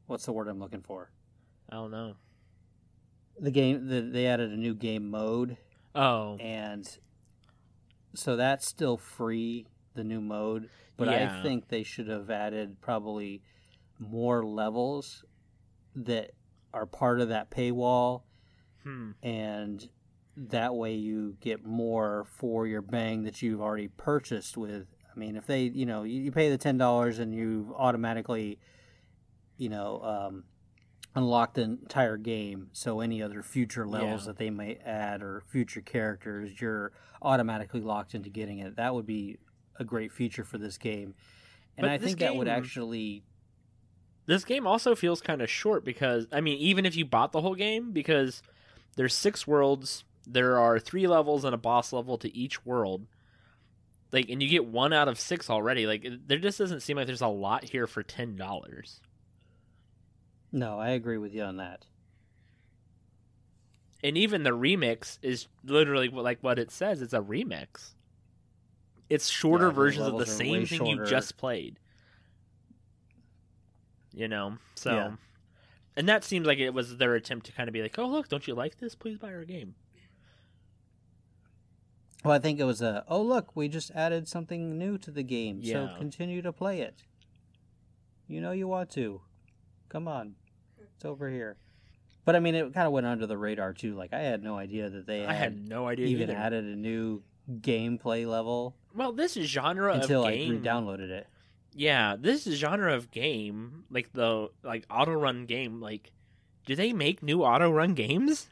what's 0.06 0.26
the 0.26 0.32
word 0.32 0.48
I'm 0.48 0.58
looking 0.58 0.82
for? 0.82 1.10
I 1.70 1.76
don't 1.76 1.90
know. 1.90 2.14
The 3.38 3.50
game 3.50 3.86
the, 3.88 4.00
they 4.02 4.26
added 4.26 4.50
a 4.50 4.56
new 4.56 4.74
game 4.74 5.08
mode, 5.10 5.56
Oh. 5.94 6.36
and 6.38 6.86
so 8.14 8.36
that's 8.36 8.66
still 8.66 8.96
free. 8.96 9.66
The 9.94 10.04
new 10.04 10.20
mode, 10.20 10.68
but 10.96 11.08
Yeah. 11.08 11.38
I 11.38 11.42
think 11.42 11.68
they 11.68 11.82
should 11.82 12.06
have 12.08 12.30
added 12.30 12.80
probably 12.80 13.42
more 13.98 14.44
levels 14.44 15.24
that 15.97 16.30
are 16.73 16.87
part 16.87 17.20
of 17.20 17.28
that 17.28 17.50
paywall 17.50 18.23
Hmm. 18.85 19.11
and 19.23 19.88
that 20.37 20.75
way 20.75 20.94
you 20.94 21.37
get 21.40 21.64
more 21.66 22.25
for 22.25 22.66
your 22.66 22.80
bang 22.80 23.25
that 23.25 23.42
you've 23.42 23.61
already 23.61 23.88
purchased 23.88 24.56
with 24.56 24.87
i 25.14 25.18
mean 25.18 25.37
if 25.37 25.47
they 25.47 25.64
you 25.64 25.85
know 25.85 26.02
you, 26.04 26.23
you 26.23 26.32
pay 26.32 26.49
the 26.49 26.56
$10 26.56 27.18
and 27.18 27.35
you've 27.35 27.70
automatically 27.73 28.59
you 29.59 29.68
know 29.68 30.00
um, 30.02 30.44
unlocked 31.14 31.54
the 31.56 31.62
entire 31.62 32.16
game 32.16 32.68
so 32.73 33.00
any 33.00 33.23
other 33.23 33.42
future 33.42 33.87
levels 33.87 34.23
Yeah. 34.23 34.26
that 34.28 34.38
they 34.38 34.49
may 34.50 34.76
add 34.76 35.23
or 35.23 35.42
future 35.49 35.82
characters 35.82 36.59
you're 36.61 36.92
automatically 37.20 37.80
locked 37.80 38.14
into 38.14 38.30
getting 38.30 38.61
it 38.61 38.76
that 38.76 38.94
would 38.94 39.06
be 39.06 39.37
a 39.78 39.85
great 39.85 40.11
feature 40.12 40.44
for 40.44 40.56
this 40.56 40.78
game 40.78 41.14
and 41.76 41.82
But 41.85 41.90
i 41.90 41.99
think 41.99 42.20
that 42.20 42.35
would 42.37 42.49
actually 42.49 43.25
This 44.30 44.44
game 44.44 44.64
also 44.64 44.94
feels 44.94 45.20
kind 45.20 45.42
of 45.42 45.50
short 45.50 45.84
because 45.84 46.28
I 46.30 46.40
mean, 46.40 46.56
even 46.58 46.87
if 46.87 46.94
you 46.94 47.04
bought 47.04 47.32
the 47.32 47.40
whole 47.40 47.56
game, 47.56 47.90
because 47.90 48.44
there's 48.94 49.12
six 49.12 49.44
worlds, 49.44 50.04
there 50.25 50.56
are 50.56 50.78
three 50.78 51.08
levels 51.08 51.44
and 51.44 51.52
a 51.52 51.58
boss 51.58 51.92
level 51.92 52.16
to 52.18 52.32
each 52.32 52.64
world. 52.64 53.06
Like, 54.12 54.28
and 54.30 54.40
you 54.40 54.49
get 54.49 54.64
one 54.66 54.92
out 54.92 55.08
of 55.08 55.18
six 55.18 55.50
already. 55.50 55.84
Like, 55.84 56.06
there 56.28 56.38
just 56.38 56.58
doesn't 56.58 56.80
seem 56.82 56.96
like 56.96 57.06
there's 57.08 57.20
a 57.20 57.26
lot 57.26 57.64
here 57.64 57.88
for 57.88 58.04
ten 58.04 58.37
dollars. 58.37 59.00
no 60.52 60.78
i 60.78 60.90
agree 60.90 61.18
with 61.18 61.34
you 61.34 61.42
on 61.42 61.56
that 61.56 61.87
And 64.04 64.16
even 64.16 64.44
the 64.44 64.50
remix 64.50 65.18
is 65.22 65.49
literally 65.64 66.08
like 66.08 66.38
what 66.40 66.58
it 66.58 66.70
says. 66.70 67.02
It's 67.02 67.12
a 67.12 67.20
remix. 67.20 67.94
It's 69.10 69.28
shorter 69.28 69.66
Yeah, 69.66 69.72
versions 69.72 70.06
of 70.06 70.18
the 70.18 70.26
same 70.26 70.66
thing 70.66 70.87
you 70.87 71.04
just 71.04 71.37
played. 71.37 71.80
You 74.20 74.28
know, 74.28 74.58
so, 74.74 74.90
Yeah. 74.94 75.12
and 75.96 76.06
that 76.06 76.24
seems 76.24 76.46
like 76.46 76.58
it 76.58 76.74
was 76.74 76.98
their 76.98 77.14
attempt 77.14 77.46
to 77.46 77.52
kind 77.52 77.68
of 77.68 77.72
be 77.72 77.80
like, 77.80 77.98
"Oh, 77.98 78.06
look, 78.06 78.28
don't 78.28 78.46
you 78.46 78.54
like 78.54 78.76
this? 78.76 78.94
Please 78.94 79.16
buy 79.16 79.32
our 79.32 79.44
game." 79.46 79.74
Well, 82.22 82.34
I 82.34 82.38
think 82.38 82.60
it 82.60 82.64
was 82.64 82.82
a. 82.82 83.02
Oh, 83.08 83.22
look, 83.22 83.56
we 83.56 83.66
just 83.68 83.90
added 83.92 84.28
something 84.28 84.76
new 84.76 84.98
to 84.98 85.10
the 85.10 85.22
game, 85.22 85.60
Yeah. 85.62 85.88
so 85.94 85.96
continue 85.98 86.42
to 86.42 86.52
play 86.52 86.82
it. 86.82 87.02
You 88.28 88.42
know 88.42 88.50
you 88.52 88.68
want 88.68 88.90
to. 88.90 89.22
Come 89.88 90.06
on, 90.06 90.34
it's 90.78 91.04
over 91.06 91.30
here. 91.30 91.56
But 92.26 92.36
I 92.36 92.40
mean, 92.40 92.54
it 92.54 92.74
kind 92.74 92.86
of 92.86 92.92
went 92.92 93.06
under 93.06 93.26
the 93.26 93.38
radar 93.38 93.72
too. 93.72 93.94
Like 93.94 94.12
I 94.12 94.18
had 94.20 94.42
no 94.42 94.58
idea 94.58 94.90
that 94.90 95.06
they 95.06 95.20
had, 95.20 95.28
I 95.30 95.32
had 95.32 95.66
no 95.66 95.88
idea 95.88 96.06
even 96.08 96.28
either. 96.30 96.38
added 96.38 96.64
a 96.66 96.76
new 96.76 97.22
gameplay 97.50 98.28
level 98.28 98.76
Well, 98.94 99.12
this 99.12 99.32
genre 99.32 99.94
until 99.94 100.20
of 100.22 100.28
I 100.28 100.36
game. 100.36 100.50
re-downloaded 100.50 101.08
it. 101.08 101.26
Yeah, 101.74 102.16
this 102.18 102.44
genre 102.44 102.94
of 102.94 103.10
game, 103.10 103.84
like 103.90 104.12
the 104.12 104.50
like 104.62 104.84
auto 104.90 105.12
run 105.12 105.46
game, 105.46 105.80
like 105.80 106.12
do 106.66 106.74
they 106.76 106.92
make 106.92 107.22
new 107.22 107.42
auto 107.42 107.70
run 107.70 107.94
games? 107.94 108.48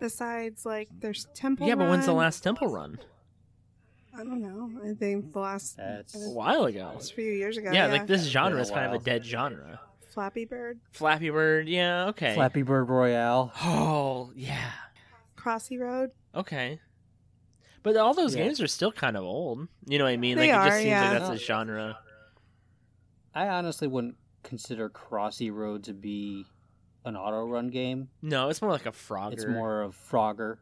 Besides, 0.00 0.64
like, 0.64 0.88
there's 0.98 1.26
Temple 1.34 1.66
yeah, 1.66 1.74
but 1.74 1.88
when's 1.90 2.06
the 2.06 2.12
Run. 2.12 2.18
last 2.20 2.40
Temple 2.40 2.68
Run? 2.68 2.98
I 4.14 4.24
don't 4.24 4.40
know. 4.40 4.70
I 4.82 4.94
think 4.94 5.32
the 5.32 5.38
last 5.40 5.76
That's 5.76 6.16
uh, 6.16 6.20
A 6.20 6.30
while 6.30 6.64
ago. 6.64 6.92
a 6.98 7.00
few 7.02 7.24
years 7.24 7.58
ago. 7.58 7.70
Yeah, 7.70 7.86
Yeah, 7.86 7.92
like 7.92 8.06
this 8.06 8.24
genre 8.24 8.60
is 8.60 8.70
kind 8.70 8.86
of 8.86 9.00
a 9.00 9.04
dead 9.04 9.24
genre. 9.24 9.80
Flappy 10.12 10.44
Bird, 10.44 10.80
Flappy 10.90 11.30
Bird, 11.30 11.68
yeah, 11.68 12.06
okay. 12.08 12.34
Flappy 12.34 12.62
Bird 12.62 12.88
Royale. 12.88 13.52
Oh, 13.62 14.32
yeah. 14.34 14.72
Crossy 15.36 15.78
Road. 15.78 16.10
Okay. 16.34 16.80
But 17.82 17.96
all 17.96 18.12
those 18.14 18.34
Yeah. 18.36 18.44
games 18.44 18.60
are 18.60 18.66
still 18.66 18.92
kind 18.92 19.16
of 19.16 19.24
old. 19.24 19.66
You 19.86 19.98
know 19.98 20.04
what 20.04 20.10
I 20.10 20.16
mean? 20.16 20.36
They 20.36 20.52
like 20.52 20.66
it 20.66 20.68
just 20.68 20.76
seems 20.78 20.88
yeah. 20.88 21.10
like 21.12 21.18
that's 21.20 21.30
a 21.42 21.44
genre. 21.44 21.98
I 23.34 23.48
honestly 23.48 23.88
wouldn't 23.88 24.16
consider 24.42 24.88
Crossy 24.90 25.52
Road 25.52 25.84
to 25.84 25.94
be 25.94 26.44
an 27.04 27.16
auto 27.16 27.46
run 27.46 27.68
game. 27.68 28.08
No, 28.22 28.48
it's 28.48 28.60
more 28.60 28.70
like 28.70 28.86
a 28.86 28.92
Frogger. 28.92 29.32
It's 29.32 29.46
more 29.46 29.82
of 29.82 29.96
Frogger. 30.10 30.56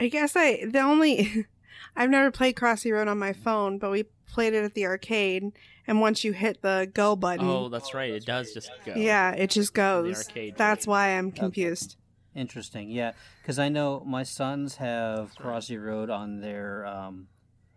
I 0.00 0.08
guess 0.08 0.34
I 0.36 0.64
the 0.66 0.80
only 0.80 1.46
I've 1.96 2.10
never 2.10 2.30
played 2.30 2.56
Crossy 2.56 2.92
Road 2.92 3.08
on 3.08 3.18
my 3.18 3.32
phone, 3.32 3.78
but 3.78 3.90
we 3.90 4.04
played 4.26 4.54
it 4.54 4.64
at 4.64 4.74
the 4.74 4.86
arcade. 4.86 5.52
And 5.86 6.00
once 6.00 6.24
you 6.24 6.32
hit 6.32 6.62
the 6.62 6.90
go 6.92 7.14
button, 7.14 7.46
Oh, 7.46 7.68
that's 7.68 7.94
right. 7.94 8.10
It 8.10 8.26
does 8.26 8.52
just 8.52 8.70
go. 8.84 8.94
yeah, 8.96 9.30
it 9.32 9.50
just 9.50 9.72
goes. 9.72 10.16
arcade 10.26 10.54
That's 10.56 10.80
version. 10.86 10.90
why 10.90 11.08
I'm 11.10 11.30
confused. 11.30 11.96
Interesting, 12.36 12.90
yeah, 12.90 13.12
because 13.40 13.58
I 13.58 13.70
know 13.70 14.02
my 14.06 14.22
sons 14.22 14.76
have 14.76 15.32
Crossy 15.36 15.82
Road 15.82 16.10
on 16.10 16.40
their 16.40 16.84
um, 16.86 17.28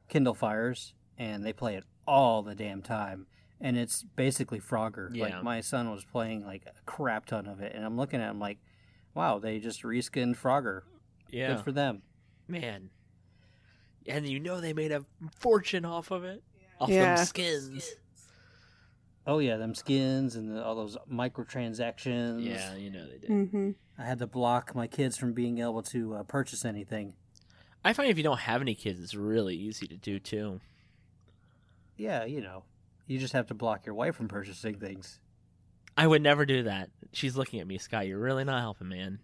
Kindle 0.10 0.34
Fires, 0.34 0.94
and 1.18 1.46
they 1.46 1.54
play 1.54 1.76
it 1.76 1.86
all 2.06 2.44
the 2.44 2.56
damn 2.56 2.82
time. 2.82 3.28
And 3.62 3.78
it's 3.78 4.04
basically 4.04 4.60
Frogger. 4.60 5.10
Yeah. 5.14 5.26
Like 5.26 5.44
my 5.44 5.62
son 5.62 5.92
was 5.92 6.04
playing 6.04 6.46
like 6.46 6.64
a 6.66 6.74
crap 6.86 7.26
ton 7.26 7.48
of 7.48 7.62
it, 7.62 7.74
and 7.74 7.86
I'm 7.86 7.96
looking 7.98 8.22
at 8.22 8.30
him 8.32 8.40
like, 8.40 8.58
wow, 9.16 9.40
they 9.40 9.60
just 9.60 9.84
reskinned 9.84 10.38
Frogger. 10.38 10.82
Yeah. 11.30 11.56
Good 11.56 11.64
for 11.64 11.72
them. 11.72 12.02
Man. 12.48 12.90
And 14.08 14.28
you 14.28 14.40
know 14.40 14.60
they 14.60 14.74
made 14.74 14.92
a 14.92 15.06
fortune 15.38 15.86
off 15.86 16.12
of 16.12 16.24
it? 16.24 16.44
Off 16.82 16.90
Yeah. 16.90 17.16
them 17.16 17.26
skins. 17.26 17.92
Oh 19.30 19.38
yeah, 19.38 19.58
them 19.58 19.76
skins 19.76 20.36
and 20.36 20.56
the, 20.56 20.66
all 20.66 20.74
those 20.74 20.98
microtransactions. 21.08 22.44
Yeah, 22.44 22.74
you 22.74 22.90
know 22.90 23.06
they 23.08 23.20
did. 23.20 23.30
hmm 23.30 23.72
I 23.96 24.06
had 24.06 24.18
to 24.20 24.28
block 24.28 24.74
my 24.74 24.88
kids 24.88 25.18
from 25.18 25.34
being 25.34 25.60
able 25.60 25.84
to 25.84 26.16
uh, 26.16 26.24
purchase 26.24 26.66
anything. 26.66 27.14
I 27.86 27.94
find 27.94 28.10
if 28.10 28.18
you 28.18 28.24
don't 28.24 28.40
have 28.40 28.60
any 28.60 28.74
kids, 28.74 29.00
it's 29.00 29.14
really 29.14 29.56
easy 29.56 29.86
to 29.86 29.98
do 29.98 30.18
too. 30.18 30.62
Yeah, 31.96 32.26
you 32.26 32.42
know, 32.42 32.64
you 33.06 33.20
just 33.20 33.34
have 33.34 33.46
to 33.48 33.54
block 33.54 33.86
your 33.86 33.94
wife 33.94 34.16
from 34.16 34.30
purchasing 34.30 34.80
things. 34.80 35.20
I 35.96 36.08
would 36.08 36.24
never 36.24 36.48
do 36.48 36.64
that. 36.64 36.90
She's 37.12 37.38
looking 37.38 37.60
at 37.60 37.68
me, 37.68 37.78
Scott. 37.78 38.08
You're 38.08 38.18
really 38.18 38.46
not 38.46 38.62
helping, 38.62 38.90
man. 38.90 39.20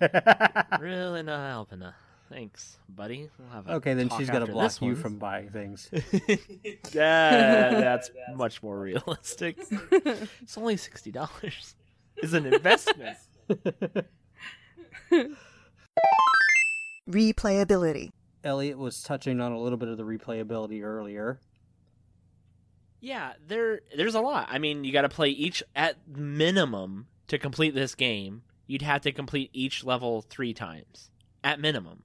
really 0.80 1.22
not 1.22 1.50
helping. 1.50 1.82
Uh, 1.82 1.92
thanks, 2.30 2.78
buddy. 2.88 3.28
We'll 3.38 3.48
have 3.48 3.68
a 3.68 3.74
okay, 3.74 3.94
then 3.94 4.08
talk 4.08 4.20
she's 4.20 4.30
got 4.30 4.40
to 4.40 4.46
block 4.46 4.80
you 4.80 4.88
one. 4.88 4.96
from 4.96 5.18
buying 5.18 5.50
things. 5.50 5.90
yeah, 6.92 7.70
that's 7.80 8.10
much 8.34 8.62
more 8.62 8.78
realistic. 8.78 9.58
It's 10.42 10.56
only 10.56 10.76
sixty 10.76 11.10
dollars. 11.10 11.74
It's 12.16 12.32
an 12.32 12.46
investment. 12.46 13.16
Replayability. 17.08 18.10
Elliot 18.42 18.78
was 18.78 19.02
touching 19.02 19.40
on 19.40 19.52
a 19.52 19.60
little 19.60 19.78
bit 19.78 19.88
of 19.88 19.96
the 19.96 20.04
replayability 20.04 20.82
earlier. 20.82 21.40
Yeah, 23.00 23.32
there 23.46 23.80
there's 23.96 24.14
a 24.14 24.20
lot. 24.20 24.48
I 24.50 24.58
mean, 24.58 24.84
you 24.84 24.92
got 24.92 25.02
to 25.02 25.08
play 25.08 25.30
each 25.30 25.62
at 25.74 25.96
minimum 26.08 27.06
to 27.28 27.38
complete 27.38 27.74
this 27.74 27.94
game. 27.94 28.42
You'd 28.66 28.82
have 28.82 29.00
to 29.02 29.12
complete 29.12 29.50
each 29.52 29.84
level 29.84 30.22
3 30.22 30.54
times 30.54 31.10
at 31.42 31.58
minimum. 31.58 32.02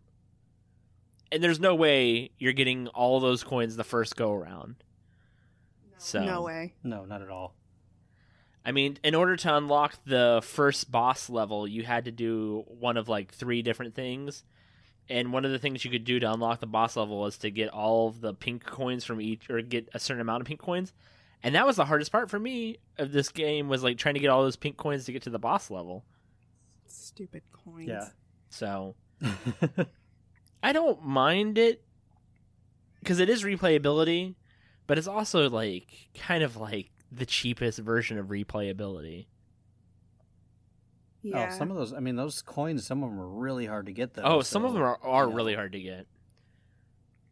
And 1.31 1.43
there's 1.43 1.59
no 1.59 1.75
way 1.75 2.31
you're 2.37 2.53
getting 2.53 2.87
all 2.89 3.19
those 3.19 3.43
coins 3.43 3.75
the 3.75 3.83
first 3.83 4.15
go 4.15 4.33
around. 4.33 4.75
So 5.97 6.23
No 6.23 6.41
way. 6.43 6.73
No, 6.83 7.05
not 7.05 7.21
at 7.21 7.29
all. 7.29 7.55
I 8.65 8.71
mean, 8.71 8.97
in 9.03 9.13
order 9.13 9.35
to 9.35 9.55
unlock 9.55 9.95
the 10.05 10.41
first 10.43 10.91
boss 10.91 11.29
level, 11.29 11.67
you 11.67 11.83
had 11.83 12.05
to 12.05 12.11
do 12.11 12.63
one 12.67 12.97
of 12.97 13.07
like 13.07 13.31
three 13.31 13.61
different 13.61 13.93
things. 13.93 14.43
And 15.07 15.31
one 15.31 15.45
of 15.45 15.51
the 15.51 15.59
things 15.59 15.85
you 15.85 15.91
could 15.91 16.03
do 16.03 16.19
to 16.19 16.33
unlock 16.33 16.61
the 16.61 16.65
boss 16.67 16.95
level 16.95 17.19
was 17.19 17.37
to 17.39 17.51
get 17.51 17.69
all 17.69 18.07
of 18.07 18.21
the 18.21 18.33
pink 18.33 18.65
coins 18.65 19.05
from 19.05 19.21
each, 19.21 19.51
or 19.51 19.61
get 19.61 19.87
a 19.93 19.99
certain 19.99 20.21
amount 20.21 20.41
of 20.41 20.47
pink 20.47 20.59
coins. 20.59 20.93
And 21.43 21.53
that 21.53 21.67
was 21.67 21.75
the 21.75 21.85
hardest 21.85 22.11
part 22.11 22.31
for 22.31 22.39
me 22.39 22.77
of 22.97 23.11
this 23.11 23.29
game 23.29 23.67
was 23.69 23.83
like 23.83 23.99
trying 23.99 24.15
to 24.15 24.19
get 24.19 24.29
all 24.29 24.41
those 24.41 24.55
pink 24.55 24.77
coins 24.77 25.05
to 25.05 25.11
get 25.11 25.21
to 25.23 25.29
the 25.29 25.37
boss 25.37 25.69
level. 25.69 26.03
Stupid 26.87 27.43
coins. 27.51 27.87
Yeah. 27.87 28.07
So 28.49 28.95
I 30.65 30.73
don't 30.73 31.05
mind 31.05 31.59
it 31.59 31.83
because 32.99 33.19
it 33.19 33.29
is 33.29 33.43
replayability, 33.43 34.33
but 34.87 34.97
it's 34.97 35.07
also 35.07 35.47
like 35.47 36.09
kind 36.17 36.41
of 36.41 36.57
like 36.57 36.89
the 37.11 37.27
cheapest 37.27 37.77
version 37.77 38.17
of 38.17 38.29
replayability. 38.29 39.27
Oh, 41.23 41.27
yeah. 41.37 41.51
Oh, 41.53 41.55
some 41.55 41.69
of 41.69 41.77
those. 41.77 41.93
I 41.93 41.99
mean, 41.99 42.15
those 42.15 42.41
coins. 42.41 42.83
Some 42.83 43.03
of 43.03 43.11
them 43.11 43.19
are 43.19 43.27
really 43.27 43.67
hard 43.67 43.85
to 43.85 43.91
get. 43.91 44.15
Though. 44.15 44.23
Oh, 44.23 44.41
some 44.41 44.65
of 44.65 44.73
them 44.73 44.81
are, 44.81 44.97
are 45.03 45.25
you 45.25 45.29
know, 45.29 45.35
really 45.35 45.53
hard 45.53 45.71
to 45.73 45.79
get. 45.79 46.07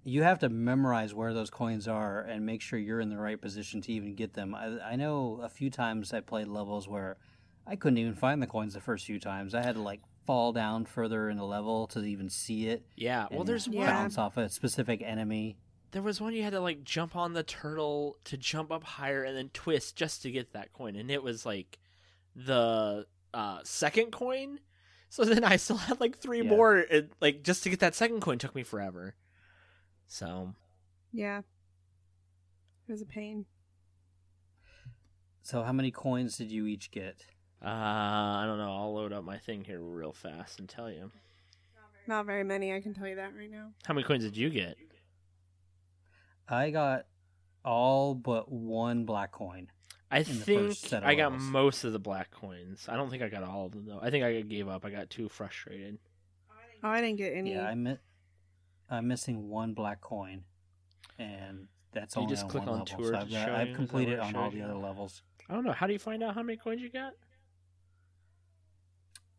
You 0.03 0.21
have 0.21 0.37
to 0.39 0.49
memorize 0.49 1.15
where 1.15 1.33
those 1.33 1.49
coins 1.49 1.87
are 1.87 2.21
and 2.21 2.45
make 2.45 2.61
sure 2.61 2.77
you're 2.77 2.99
in 2.99 3.09
the 3.09 3.17
right 3.17 3.41
position 3.41 3.81
to 3.81 3.91
even 3.93 4.13
get 4.13 4.35
them. 4.35 4.53
I, 4.53 4.91
I 4.91 4.95
know 4.95 5.39
a 5.41 5.49
few 5.49 5.71
times 5.71 6.13
I 6.13 6.19
played 6.19 6.49
levels 6.49 6.87
where 6.87 7.17
I 7.65 7.77
couldn't 7.77 7.97
even 7.97 8.13
find 8.13 8.43
the 8.43 8.47
coins 8.47 8.75
the 8.75 8.79
first 8.79 9.07
few 9.07 9.19
times. 9.19 9.55
I 9.55 9.63
had 9.63 9.73
to 9.73 9.81
like 9.81 10.01
fall 10.25 10.53
down 10.53 10.85
further 10.85 11.29
in 11.29 11.37
the 11.37 11.45
level 11.45 11.87
to 11.87 12.03
even 12.03 12.29
see 12.29 12.67
it. 12.67 12.85
Yeah. 12.95 13.27
Well, 13.29 13.41
and 13.41 13.49
there's 13.49 13.67
one. 13.69 13.85
Bounce 13.87 14.17
off 14.17 14.37
a 14.37 14.49
specific 14.49 15.01
enemy. 15.01 15.57
There 15.91 16.01
was 16.01 16.19
one 16.19 16.33
you 16.33 16.43
had 16.43 16.53
to 16.53 16.59
like 16.59 16.83
jump 16.83 17.15
on 17.15 17.33
the 17.33 17.43
turtle 17.43 18.17
to 18.25 18.37
jump 18.37 18.71
up 18.71 18.83
higher 18.83 19.23
and 19.23 19.37
then 19.37 19.49
twist 19.53 19.95
just 19.95 20.23
to 20.23 20.31
get 20.31 20.53
that 20.53 20.73
coin, 20.73 20.95
and 20.95 21.11
it 21.11 21.21
was 21.21 21.45
like 21.45 21.77
the 22.35 23.05
uh, 23.33 23.59
second 23.63 24.11
coin. 24.11 24.59
So 25.09 25.23
then 25.25 25.43
I 25.43 25.57
still 25.57 25.77
had 25.77 25.99
like 25.99 26.17
three 26.17 26.41
Yeah. 26.41 26.49
more. 26.49 26.77
It, 26.77 27.11
like 27.21 27.43
just 27.43 27.63
to 27.63 27.69
get 27.69 27.79
that 27.81 27.95
second 27.95 28.21
coin 28.21 28.39
took 28.39 28.55
me 28.55 28.63
forever. 28.63 29.15
So 30.07 30.53
Yeah. 31.11 31.39
It 32.87 32.91
was 32.91 33.01
a 33.01 33.05
pain. 33.05 33.45
So, 35.45 35.63
how 35.63 35.73
many 35.73 35.91
coins 35.91 36.37
did 36.37 36.51
you 36.51 36.65
each 36.67 36.89
get? 36.91 37.25
Uh, 37.63 37.67
I 37.67 38.43
don't 38.45 38.57
know. 38.57 38.71
I'll 38.73 38.93
load 38.93 39.13
up 39.13 39.23
my 39.23 39.37
thing 39.37 39.63
here 39.63 39.79
real 39.79 40.13
fast 40.13 40.59
and 40.59 40.67
tell 40.67 40.89
you. 40.91 41.11
Not 42.07 42.25
very 42.25 42.43
many, 42.43 42.73
I 42.73 42.81
can 42.81 42.93
tell 42.93 43.07
you 43.07 43.15
that 43.15 43.31
right 43.37 43.49
now. 43.49 43.69
How 43.85 43.93
many 43.93 44.05
coins 44.05 44.23
did 44.25 44.35
you 44.35 44.49
get? 44.49 44.75
I 46.47 46.69
got 46.71 47.05
all 47.63 48.13
but 48.13 48.51
one 48.51 49.05
black 49.05 49.31
coin. 49.31 49.67
I 50.11 50.23
think 50.23 50.69
first 50.69 50.85
set 50.87 51.03
I 51.03 51.15
got 51.15 51.31
levels. 51.31 51.49
most 51.49 51.83
of 51.85 51.93
the 51.93 51.99
black 51.99 52.29
coins. 52.29 52.85
I 52.89 52.97
don't 52.97 53.09
think 53.09 53.23
I 53.23 53.29
got 53.29 53.43
all 53.43 53.65
of 53.67 53.71
them 53.71 53.85
though. 53.87 53.99
I 54.01 54.09
think 54.11 54.23
I 54.25 54.41
gave 54.41 54.67
up. 54.67 54.85
I 54.85 54.89
got 54.89 55.09
too 55.09 55.29
frustrated. 55.29 55.97
Oh, 56.83 56.89
I 56.89 56.99
didn't 57.01 57.17
get 57.17 57.33
any. 57.33 57.53
Yeah, 57.53 57.65
I 57.65 57.73
mi- 57.75 57.97
I'm 58.89 59.07
missing 59.07 59.47
one 59.47 59.73
black 59.73 60.01
coin, 60.01 60.43
and 61.17 61.67
that's 61.93 62.17
all. 62.17 62.23
You 62.23 62.25
only 62.25 62.33
just 62.35 62.43
on 62.43 62.49
click 62.49 62.65
one 62.65 62.73
on 62.73 62.79
level. 62.85 62.97
tour 62.97 63.05
So 63.05 63.11
to 63.13 63.17
I've, 63.19 63.29
show 63.29 63.35
got, 63.37 63.47
you? 63.47 63.71
I've 63.71 63.75
completed 63.77 64.19
on 64.19 64.35
all 64.35 64.51
the 64.51 64.61
other 64.61 64.75
levels. 64.75 65.21
I 65.49 65.53
don't 65.53 65.63
know. 65.63 65.71
How 65.71 65.87
do 65.87 65.93
you 65.93 65.99
find 65.99 66.21
out 66.21 66.35
how 66.35 66.43
many 66.43 66.57
coins 66.57 66.81
you 66.81 66.89
got? 66.89 67.13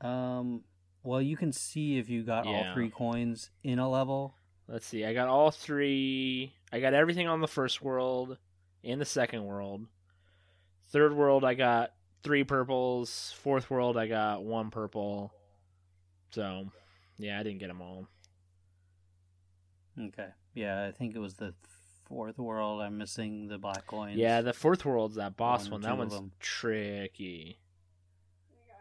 Um, 0.04 0.62
well, 1.02 1.20
you 1.20 1.36
can 1.36 1.52
see 1.52 1.98
if 1.98 2.08
you 2.08 2.22
got 2.22 2.46
all 2.46 2.72
three 2.74 2.90
coins 2.90 3.50
in 3.62 3.78
a 3.78 3.88
level. 3.88 4.34
Let's 4.68 4.86
see. 4.86 5.04
I 5.04 5.12
got 5.14 5.28
all 5.28 5.50
three. 5.50 6.52
I 6.72 6.80
got 6.80 6.94
everything 6.94 7.26
on 7.26 7.40
the 7.40 7.48
first 7.48 7.82
world 7.82 8.38
and 8.82 9.00
the 9.00 9.04
second 9.06 9.44
world. 9.44 9.86
Third 10.90 11.14
world, 11.14 11.44
I 11.44 11.54
got 11.54 11.92
three 12.22 12.44
purples. 12.44 13.34
Fourth 13.42 13.70
world, 13.70 13.96
I 13.96 14.06
got 14.06 14.44
one 14.44 14.70
purple. 14.70 15.32
So, 16.30 16.70
yeah, 17.18 17.38
I 17.38 17.42
didn't 17.42 17.58
get 17.58 17.68
them 17.68 17.82
all. 17.82 18.08
Okay. 19.98 20.28
Yeah, 20.54 20.86
I 20.86 20.92
think 20.92 21.14
it 21.14 21.20
was 21.20 21.34
the 21.34 21.54
fourth 22.06 22.38
world. 22.38 22.80
I'm 22.80 22.98
missing 22.98 23.48
the 23.48 23.58
black 23.58 23.86
coins. 23.86 24.16
Yeah, 24.16 24.40
the 24.40 24.52
fourth 24.52 24.84
world's 24.84 25.16
that 25.16 25.36
boss 25.36 25.64
One 25.64 25.72
one. 25.72 25.82
That 25.82 25.98
one's 25.98 26.32
tricky. 26.40 27.58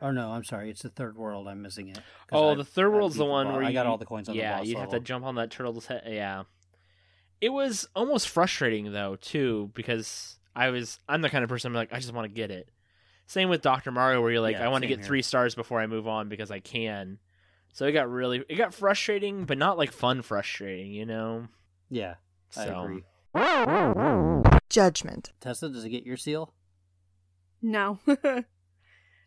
Oh 0.04 0.12
no, 0.12 0.32
I'm 0.32 0.44
sorry. 0.44 0.70
It's 0.70 0.82
the 0.84 0.89
third 0.89 1.18
world. 1.18 1.48
I'm 1.48 1.62
missing 1.62 1.88
it. 1.88 1.96
'Cause 1.96 2.04
Oh, 2.34 2.50
I- 2.52 2.56
the 2.56 2.66
third 2.66 2.92
world's 2.92 3.16
the 3.16 3.26
one 3.26 3.48
boss. 3.48 3.56
where 3.56 3.63
I 3.63 3.72
got 3.72 3.86
all 3.88 3.98
the 3.98 4.06
coins 4.06 4.28
on 4.30 4.36
yeah, 4.36 4.56
the 4.56 4.60
boss 4.60 4.68
you'd 4.68 4.78
have 4.80 4.89
to 4.89 5.00
jump 5.00 5.24
on 5.26 5.36
that 5.36 5.50
turtle's 5.50 5.86
head. 5.88 6.04
Yeah, 6.06 6.44
it 7.42 7.50
was 7.50 7.88
almost 7.96 8.28
frustrating 8.30 8.92
though 8.92 9.16
too 9.16 9.72
because 9.74 10.38
I 10.56 10.70
was 10.70 11.00
I'm 11.08 11.22
the 11.22 11.30
kind 11.30 11.44
of 11.44 11.50
person 11.50 11.70
I'm 11.70 11.74
like 11.74 11.94
I 11.94 12.00
just 12.00 12.13
want 12.13 12.26
to 12.30 12.34
get 12.36 12.52
it. 12.52 12.70
Same 13.26 13.48
with 13.50 13.62
Doctor 13.62 13.89
Mario, 13.92 14.22
where 14.22 14.32
you're 14.32 14.42
like 14.42 14.58
Yeah, 14.58 14.66
I 14.66 14.68
want 14.68 14.82
to 14.84 14.88
get 14.89 15.00
here. 15.00 15.08
three 15.08 15.22
stars 15.22 15.56
before 15.56 15.80
I 15.80 15.88
move 15.88 16.08
on 16.08 16.28
because 16.28 16.52
I 16.52 16.60
can. 16.60 17.20
So 17.72 17.86
it 17.88 17.94
got 17.94 18.10
really 18.12 18.44
it 18.50 18.56
got 18.58 18.74
frustrating, 18.74 19.46
but 19.46 19.58
not 19.58 19.78
like 19.78 19.92
fun 19.94 20.22
frustrating, 20.22 20.92
you 20.92 21.06
know. 21.06 21.48
Yeah, 21.89 22.16
I 22.58 22.66
agree. 22.66 23.04
Judgment. 24.70 25.32
Tessa, 25.39 25.70
does 25.70 25.86
it 25.86 25.89
get 25.89 26.06
your 26.06 26.18
seal? 26.18 26.54
No. 27.62 28.00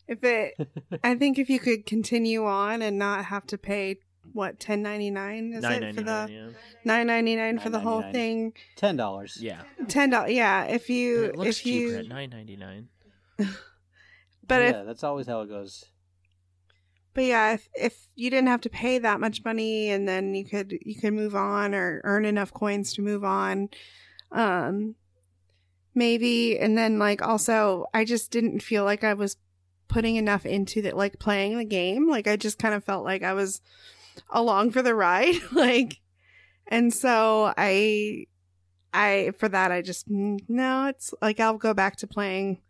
if 0.09 0.23
it, 0.23 0.55
I 1.05 1.15
think 1.17 1.39
if 1.39 1.51
you 1.51 1.59
could 1.59 1.87
continue 1.87 2.45
on 2.45 2.83
and 2.83 2.99
not 2.99 3.27
have 3.27 3.47
to 3.49 3.59
pay 3.59 3.99
what 4.33 4.59
ten 4.61 4.83
ninety 4.83 5.11
nine 5.11 5.53
is 5.55 5.63
nine 5.63 5.83
it 5.83 5.95
for 5.95 6.03
the. 6.03 6.29
Yeah. 6.31 6.49
nine 6.85 7.07
ninety 7.07 7.37
nine 7.37 7.59
for 7.59 7.71
the 7.71 7.81
whole 7.81 8.03
thing? 8.13 8.53
Ten 8.77 8.97
dollars. 8.97 9.39
yeah, 9.41 9.63
Ten 9.89 10.11
dollars. 10.11 10.33
Yeah, 10.33 10.65
if 10.65 10.91
you 10.91 11.25
it 11.25 11.37
looks 11.37 11.59
if 11.59 11.63
cheaper 11.63 11.93
you 11.93 11.99
at 11.99 12.09
nine 12.09 12.31
ninety 12.31 12.57
nine. 12.57 12.89
but 13.39 14.63
if 14.63 14.75
yeah, 14.75 14.83
that's 14.83 15.05
always 15.05 15.27
how 15.27 15.41
it 15.43 15.49
goes. 15.49 15.85
But 17.15 17.25
yeah, 17.25 17.55
if 17.55 17.69
if 17.75 18.07
you 18.15 18.31
didn't 18.31 18.49
have 18.49 18.61
to 18.63 18.69
pay 18.69 18.99
that 18.99 19.21
much 19.21 19.45
money 19.45 19.91
and 19.91 20.07
then 20.07 20.35
you 20.35 20.45
could 20.45 20.79
you 20.83 20.95
could 20.95 21.15
move 21.15 21.35
on 21.35 21.75
or 21.75 22.01
earn 22.05 22.25
enough 22.25 22.53
coins 22.53 22.93
to 22.95 23.03
move 23.03 23.25
on, 23.25 23.71
um 24.33 24.97
maybe 25.95 26.59
and 26.59 26.77
then 26.77 26.99
like 26.99 27.23
also 27.23 27.87
I 27.95 28.05
just 28.05 28.31
didn't 28.31 28.61
feel 28.61 28.85
like 28.85 29.03
I 29.03 29.15
was 29.15 29.37
putting 29.97 30.17
enough 30.17 30.45
into 30.45 30.83
that 30.83 30.95
like 30.95 31.19
playing 31.19 31.57
the 31.57 31.65
game. 31.65 32.07
Like 32.07 32.27
I 32.27 32.37
just 32.37 32.59
kind 32.59 32.75
of 32.75 32.85
felt 32.85 33.03
like 33.03 33.23
I 33.23 33.33
was 33.33 33.63
along 34.29 34.73
for 34.73 34.83
the 34.83 34.95
ride. 34.95 35.37
like 35.53 36.01
and 36.67 36.93
so 36.93 37.55
I 37.57 38.27
I 38.93 39.33
for 39.39 39.49
that 39.49 39.73
I 39.73 39.81
just 39.81 40.07
mm, 40.07 40.39
no, 40.49 40.89
it's 40.89 41.15
like 41.23 41.41
I'll 41.41 41.57
go 41.57 41.73
back 41.73 41.97
to 41.97 42.07
playing 42.07 42.61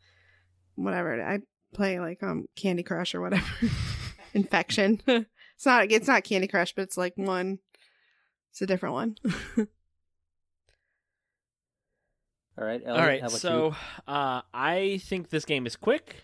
whatever. 0.77 1.21
I 1.21 1.41
play 1.75 1.99
like 1.99 2.23
um 2.23 2.47
Candy 2.55 2.85
Crush 2.85 3.13
or 3.13 3.21
whatever. 3.21 3.45
Infection. 4.33 5.03
it's 5.09 5.67
not 5.67 5.91
it's 5.91 6.07
not 6.07 6.23
Candy 6.23 6.47
Crush, 6.47 6.75
but 6.77 6.83
it's 6.83 6.97
like 6.97 7.15
one. 7.17 7.59
It's 8.53 8.63
a 8.63 8.67
different 8.67 8.95
one. 8.95 9.17
All 12.57 12.65
right. 12.65 12.81
All 12.87 12.91
Elliot, 12.91 13.09
right, 13.09 13.21
how 13.21 13.27
about 13.27 13.41
so 13.41 13.67
you? 13.67 13.75
uh, 14.15 14.43
I 14.55 15.01
think 15.03 15.31
this 15.31 15.45
game 15.45 15.67
is 15.67 15.75
quick. 15.75 16.23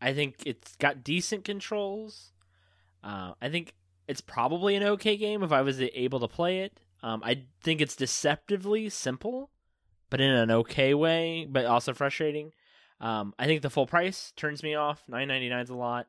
I 0.00 0.12
think 0.12 0.36
it's 0.46 0.76
got 0.76 1.04
decent 1.04 1.44
controls. 1.44 2.32
Uh, 3.02 3.32
I 3.40 3.48
think 3.48 3.74
it's 4.08 4.20
probably 4.20 4.74
an 4.76 4.82
okay 4.82 5.16
game 5.16 5.42
if 5.42 5.52
I 5.52 5.62
was 5.62 5.80
able 5.80 6.20
to 6.20 6.28
play 6.28 6.60
it. 6.60 6.80
Um, 7.02 7.22
I 7.24 7.44
think 7.62 7.80
it's 7.80 7.96
deceptively 7.96 8.88
simple, 8.88 9.50
but 10.10 10.20
in 10.20 10.30
an 10.30 10.50
okay 10.50 10.94
way, 10.94 11.46
but 11.48 11.64
also 11.64 11.94
frustrating. 11.94 12.52
Um, 13.00 13.34
I 13.38 13.46
think 13.46 13.62
the 13.62 13.70
full 13.70 13.86
price 13.86 14.32
turns 14.36 14.62
me 14.62 14.74
off. 14.74 15.02
Nine 15.08 15.28
ninety 15.28 15.48
nine 15.48 15.62
is 15.62 15.70
a 15.70 15.74
lot. 15.76 16.06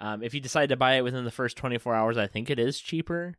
Um, 0.00 0.22
if 0.22 0.34
you 0.34 0.40
decide 0.40 0.68
to 0.70 0.76
buy 0.76 0.94
it 0.94 1.04
within 1.04 1.24
the 1.24 1.30
first 1.30 1.56
twenty 1.56 1.78
four 1.78 1.94
hours, 1.94 2.16
I 2.18 2.26
think 2.26 2.50
it 2.50 2.58
is 2.58 2.80
cheaper. 2.80 3.36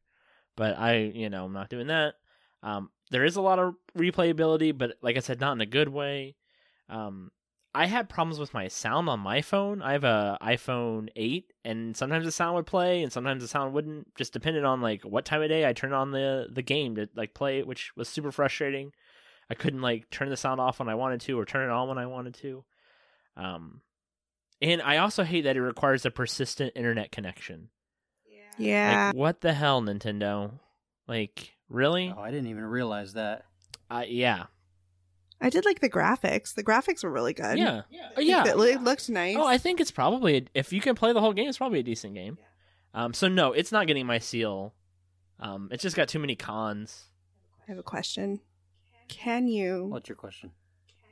But 0.56 0.78
I, 0.78 0.98
you 0.98 1.30
know, 1.30 1.46
I'm 1.46 1.54
not 1.54 1.70
doing 1.70 1.88
that. 1.88 2.16
Um, 2.64 2.90
there 3.12 3.24
is 3.24 3.38
a 3.38 3.42
lot 3.42 3.60
of 3.60 3.76
replayability, 3.98 4.78
but 4.78 4.98
like 5.02 5.18
I 5.18 5.22
said, 5.22 5.40
not 5.40 5.54
in 5.54 5.62
a 5.62 5.66
good 5.66 5.90
way. 5.90 6.36
Um, 6.90 7.32
I 7.74 7.86
had 7.86 8.10
problems 8.10 8.40
with 8.40 8.54
my 8.54 8.68
sound 8.68 9.10
on 9.10 9.20
my 9.20 9.42
phone. 9.42 9.82
I 9.82 9.92
have 9.92 10.04
a 10.04 10.38
iPhone 10.42 11.10
8, 11.16 11.54
and 11.64 11.96
sometimes 11.96 12.26
the 12.26 12.32
sound 12.32 12.56
would 12.56 12.66
play, 12.66 13.04
and 13.04 13.12
sometimes 13.12 13.44
the 13.44 13.48
sound 13.48 13.74
wouldn't. 13.74 14.16
Just 14.16 14.34
depended 14.34 14.64
on 14.64 14.82
like 14.82 15.04
what 15.04 15.26
time 15.26 15.42
of 15.44 15.50
day 15.50 15.68
I 15.68 15.74
turned 15.74 15.94
on 15.94 16.12
the 16.12 16.48
the 16.52 16.64
game 16.64 16.96
to 16.96 17.08
like 17.16 17.34
play 17.34 17.60
it, 17.60 17.68
which 17.68 17.92
was 17.96 18.10
super 18.10 18.32
frustrating. 18.32 18.92
I 19.50 19.56
couldn't 19.56 19.82
like 19.82 20.10
turn 20.10 20.30
the 20.30 20.38
sound 20.38 20.60
off 20.60 20.80
when 20.80 20.90
I 20.90 20.96
wanted 20.96 21.22
to, 21.22 21.40
or 21.40 21.46
turn 21.46 21.70
it 21.70 21.72
on 21.72 21.88
when 21.88 21.98
I 21.98 22.08
wanted 22.08 22.34
to. 22.36 22.64
Um, 23.38 23.82
and 24.62 24.82
I 24.82 24.98
also 24.98 25.24
hate 25.24 25.42
that 25.42 25.56
it 25.56 25.62
requires 25.62 26.06
a 26.06 26.12
persistent 26.12 26.74
internet 26.76 27.12
connection. 27.12 27.70
yeah. 28.58 29.08
Like, 29.08 29.16
what 29.16 29.42
the 29.42 29.54
hell, 29.54 29.82
Nintendo? 29.82 30.52
Like, 31.08 31.54
really? 31.70 32.14
Oh, 32.16 32.22
I 32.22 32.32
didn't 32.32 32.50
even 32.50 32.66
realize 32.66 33.14
that. 33.14 33.46
Uh, 33.90 34.04
yeah, 34.08 34.46
I 35.42 35.50
did 35.50 35.64
like 35.66 35.80
the 35.80 35.90
graphics. 35.90 36.54
The 36.54 36.64
graphics 36.64 37.04
were 37.04 37.10
really 37.12 37.34
good. 37.34 37.58
yeah, 37.58 37.84
Oh, 38.18 38.20
yeah. 38.22 38.44
It, 38.48 38.58
it 38.58 38.82
looked 38.84 39.10
nice. 39.10 39.38
Oh, 39.38 39.46
I 39.46 39.58
think 39.58 39.80
it's 39.80 39.92
probably 39.92 40.38
a, 40.38 40.42
if 40.54 40.74
you 40.74 40.82
can 40.82 40.96
play 40.96 41.14
the 41.14 41.22
whole 41.22 41.32
game, 41.34 41.48
it's 41.48 41.58
probably 41.58 41.80
a 41.80 41.84
decent 41.84 42.14
game. 42.14 42.38
Um, 42.94 43.14
so 43.14 43.28
no, 43.30 43.54
it's 43.54 43.72
not 43.72 43.88
getting 43.88 44.06
my 44.06 44.20
seal. 44.20 44.74
Um, 45.40 45.70
it's 45.72 45.82
just 45.84 45.96
got 45.96 46.10
too 46.10 46.20
many 46.20 46.36
cons. 46.36 47.06
I 47.68 47.72
have 47.72 47.78
a 47.78 47.84
question. 47.84 48.42
Can 49.08 49.48
you 49.48 49.86
What's 49.86 50.10
your 50.10 50.16
question? 50.18 50.52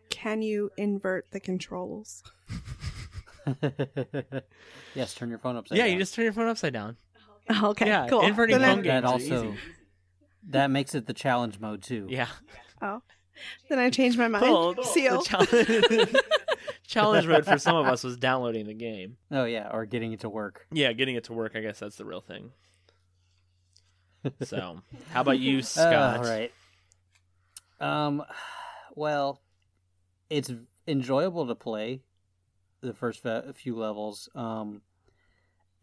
can 0.09 0.41
you 0.41 0.71
invert 0.77 1.29
the 1.31 1.39
controls? 1.39 2.23
yes, 4.95 5.13
turn 5.13 5.29
your 5.29 5.37
phone 5.39 5.55
upside 5.55 5.77
yeah, 5.77 5.85
down. 5.85 5.93
you 5.93 5.99
just 5.99 6.13
turn 6.15 6.23
your 6.23 6.33
phone 6.33 6.47
upside 6.47 6.73
down. 6.73 6.97
Okay, 7.63 7.87
Yeah, 7.87 8.07
cool. 8.09 8.21
inverting 8.21 8.59
then, 8.59 8.69
phone 8.69 8.79
I, 8.79 8.81
games 8.81 8.85
that 8.87 9.05
are 9.05 9.11
also 9.13 9.51
easy. 9.51 9.57
that 10.49 10.69
makes 10.71 10.95
it 10.95 11.05
the 11.07 11.13
challenge 11.13 11.59
mode 11.59 11.81
too. 11.81 12.07
Yeah. 12.09 12.27
oh, 12.81 13.01
then 13.69 13.79
I 13.79 13.89
changed 13.89 14.17
my 14.17 14.27
mind. 14.27 14.43
Well, 14.43 14.73
the 14.75 14.83
Seal. 14.83 15.21
challenge, 15.23 15.51
challenge 16.87 17.27
mode 17.27 17.45
for 17.45 17.57
some 17.57 17.75
of 17.75 17.85
us 17.85 18.03
was 18.03 18.17
downloading 18.17 18.67
the 18.67 18.73
game. 18.73 19.17
Oh 19.31 19.45
yeah, 19.45 19.69
or 19.71 19.85
getting 19.85 20.13
it 20.13 20.21
to 20.21 20.29
work. 20.29 20.65
Yeah, 20.71 20.93
getting 20.93 21.15
it 21.15 21.25
to 21.25 21.33
work. 21.33 21.53
I 21.55 21.61
guess 21.61 21.79
that's 21.79 21.95
the 21.97 22.05
real 22.05 22.21
thing. 22.21 22.51
So, 24.43 24.81
how 25.11 25.21
about 25.21 25.39
you, 25.39 25.61
Scott? 25.63 26.17
all 26.17 26.23
right. 26.23 26.51
Um, 27.79 28.23
well, 28.95 29.41
it's 30.29 30.51
enjoyable 30.87 31.47
to 31.47 31.55
play 31.55 32.01
the 32.81 32.93
first 32.93 33.25
few 33.55 33.75
levels. 33.77 34.29
Um, 34.35 34.81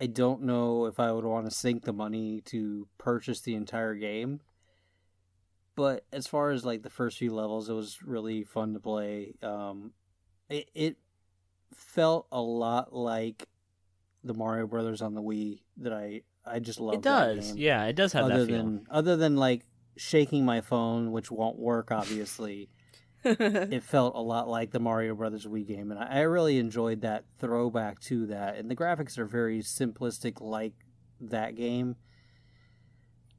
I 0.01 0.07
don't 0.07 0.43
know 0.43 0.87
if 0.87 0.99
I 0.99 1.13
would 1.13 1.25
want 1.25 1.47
to 1.49 1.55
sink 1.55 1.85
the 1.85 1.93
money 1.93 2.43
to 2.47 2.89
purchase 2.99 3.41
the 3.41 3.55
entire 3.55 3.95
game. 3.95 4.41
But 5.77 6.05
as 6.13 6.27
far 6.27 6.51
as 6.51 6.65
like 6.65 6.83
the 6.83 6.91
first 6.91 7.19
few 7.19 7.35
levels, 7.35 7.69
it 7.69 7.73
was 7.73 8.03
really 8.03 8.45
fun 8.45 8.75
to 8.75 8.81
play. 8.81 9.35
Um, 9.43 9.93
it, 10.49 10.69
it 10.75 10.97
felt 11.75 12.27
a 12.31 12.41
lot 12.41 12.95
like 12.95 13.49
the 14.23 14.35
Mario 14.35 14.67
Brothers 14.67 15.03
on 15.03 15.15
the 15.15 15.23
Wii 15.23 15.61
that 15.79 15.93
I 15.93 16.23
I 16.47 16.59
just 16.59 16.81
love. 16.81 16.95
It 16.95 17.03
does. 17.03 17.55
Yeah, 17.57 17.85
it 17.85 17.97
does 17.97 18.13
have 18.13 18.25
other 18.27 18.41
that 18.41 18.47
feel. 18.47 18.57
than 18.57 18.87
other 18.91 19.17
than 19.17 19.37
like 19.37 19.67
shaking 19.97 20.45
my 20.45 20.61
phone, 20.61 21.13
which 21.13 21.31
won't 21.31 21.59
work 21.59 21.91
obviously. 21.91 22.69
it 23.25 23.83
felt 23.83 24.15
a 24.15 24.21
lot 24.21 24.49
like 24.49 24.71
the 24.71 24.81
Mario 24.81 25.15
Brothers 25.15 25.47
Wii 25.47 25.67
game, 25.67 25.91
and 25.91 25.99
I 25.99 26.19
I 26.19 26.21
really 26.21 26.59
enjoyed 26.59 27.01
that 27.03 27.25
throwback 27.39 28.01
to 28.01 28.27
that. 28.27 28.57
And 28.57 28.71
the 28.71 28.77
graphics 28.77 29.19
are 29.19 29.25
very 29.25 29.61
simplistic, 29.61 30.41
like 30.41 30.75
that 31.21 31.57
game. 31.57 31.97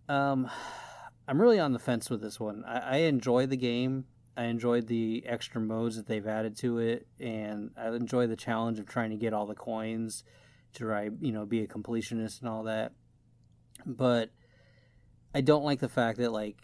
Um, 0.09 0.49
I'm 1.27 1.41
really 1.41 1.59
on 1.59 1.73
the 1.73 1.79
fence 1.79 2.09
with 2.09 2.21
this 2.21 2.39
one. 2.39 2.63
I, 2.65 2.79
I 2.79 2.97
enjoy 2.97 3.45
the 3.47 3.57
game. 3.57 4.05
I 4.37 4.45
enjoyed 4.45 4.87
the 4.87 5.23
extra 5.25 5.61
modes 5.61 5.95
that 5.95 6.07
they've 6.07 6.27
added 6.27 6.57
to 6.57 6.79
it, 6.79 7.07
and 7.19 7.71
I 7.77 7.87
enjoy 7.89 8.27
the 8.27 8.35
challenge 8.35 8.79
of 8.79 8.85
trying 8.85 9.11
to 9.11 9.15
get 9.15 9.33
all 9.33 9.45
the 9.45 9.55
coins 9.55 10.23
to 10.73 10.83
try, 10.83 11.09
you 11.21 11.31
know, 11.31 11.45
be 11.45 11.61
a 11.61 11.67
completionist 11.67 12.41
and 12.41 12.49
all 12.49 12.63
that. 12.63 12.91
But 13.85 14.31
I 15.33 15.41
don't 15.41 15.63
like 15.63 15.79
the 15.79 15.89
fact 15.89 16.17
that 16.19 16.31
like 16.31 16.57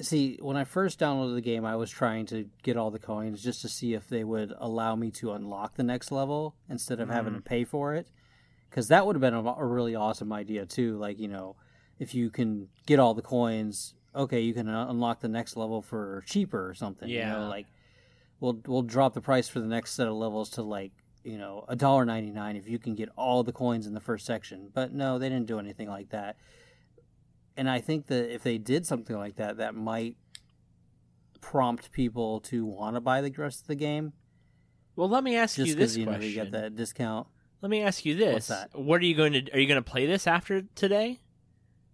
see 0.00 0.38
when 0.40 0.56
i 0.56 0.64
first 0.64 0.98
downloaded 0.98 1.34
the 1.34 1.40
game 1.40 1.64
i 1.64 1.74
was 1.74 1.90
trying 1.90 2.24
to 2.26 2.46
get 2.62 2.76
all 2.76 2.90
the 2.90 2.98
coins 2.98 3.42
just 3.42 3.62
to 3.62 3.68
see 3.68 3.94
if 3.94 4.08
they 4.08 4.22
would 4.22 4.52
allow 4.58 4.94
me 4.94 5.10
to 5.10 5.32
unlock 5.32 5.74
the 5.74 5.82
next 5.82 6.12
level 6.12 6.54
instead 6.68 7.00
of 7.00 7.08
having 7.08 7.34
to 7.34 7.40
mm. 7.40 7.44
pay 7.44 7.64
for 7.64 7.94
it 7.94 8.08
because 8.70 8.88
that 8.88 9.06
would 9.06 9.16
have 9.16 9.20
been 9.20 9.34
a, 9.34 9.42
a 9.42 9.66
really 9.66 9.94
awesome 9.94 10.32
idea 10.32 10.64
too 10.64 10.96
like 10.98 11.18
you 11.18 11.28
know 11.28 11.56
if 11.98 12.14
you 12.14 12.30
can 12.30 12.68
get 12.86 12.98
all 12.98 13.14
the 13.14 13.22
coins 13.22 13.94
okay 14.14 14.40
you 14.40 14.54
can 14.54 14.68
unlock 14.68 15.20
the 15.20 15.28
next 15.28 15.56
level 15.56 15.82
for 15.82 16.22
cheaper 16.26 16.68
or 16.68 16.74
something 16.74 17.08
you 17.08 17.16
Yeah. 17.18 17.38
know 17.42 17.48
like 17.48 17.66
we'll 18.40 18.60
we'll 18.66 18.82
drop 18.82 19.14
the 19.14 19.20
price 19.20 19.48
for 19.48 19.60
the 19.60 19.66
next 19.66 19.92
set 19.94 20.06
of 20.08 20.14
levels 20.14 20.48
to 20.50 20.62
like 20.62 20.92
you 21.24 21.36
know 21.38 21.64
a 21.68 21.76
dollar 21.76 22.04
99 22.04 22.56
if 22.56 22.68
you 22.68 22.78
can 22.78 22.94
get 22.94 23.08
all 23.16 23.42
the 23.42 23.52
coins 23.52 23.86
in 23.86 23.92
the 23.94 24.00
first 24.00 24.24
section 24.24 24.70
but 24.72 24.92
no 24.92 25.18
they 25.18 25.28
didn't 25.28 25.46
do 25.46 25.58
anything 25.58 25.88
like 25.88 26.08
that 26.10 26.36
and 27.56 27.68
I 27.68 27.80
think 27.80 28.06
that 28.06 28.32
if 28.32 28.44
they 28.44 28.56
did 28.56 28.86
something 28.86 29.16
like 29.16 29.34
that, 29.34 29.56
that 29.56 29.74
might 29.74 30.16
prompt 31.40 31.90
people 31.92 32.38
to 32.42 32.64
want 32.64 32.94
to 32.96 33.00
buy 33.00 33.20
the 33.20 33.30
rest 33.36 33.62
of 33.62 33.66
the 33.66 33.74
game 33.74 34.12
Well, 34.96 35.08
let 35.08 35.24
me 35.24 35.36
ask 35.36 35.56
just 35.56 35.68
you 35.68 35.74
this 35.74 35.96
you 35.96 36.06
know 36.06 36.12
question. 36.12 36.28
they 36.28 36.34
get 36.34 36.50
that 36.52 36.76
discount. 36.76 37.26
Let 37.60 37.70
me 37.70 37.82
ask 37.82 38.04
you 38.04 38.14
this: 38.14 38.48
What 38.74 39.00
are 39.00 39.04
you 39.04 39.16
going 39.16 39.32
to? 39.32 39.52
Are 39.52 39.58
you 39.58 39.66
going 39.66 39.82
to 39.82 39.90
play 39.90 40.06
this 40.06 40.28
after 40.28 40.62
today? 40.76 41.18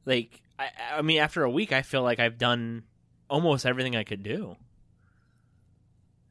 Like, 0.06 0.42
I, 0.58 0.68
I 0.96 1.02
mean, 1.02 1.18
after 1.20 1.42
a 1.42 1.50
week, 1.50 1.72
I 1.72 1.82
feel 1.82 2.02
like 2.02 2.18
I've 2.20 2.38
done 2.38 2.82
almost 3.30 3.64
everything 3.66 3.96
I 3.96 4.04
could 4.04 4.22
do. 4.22 4.56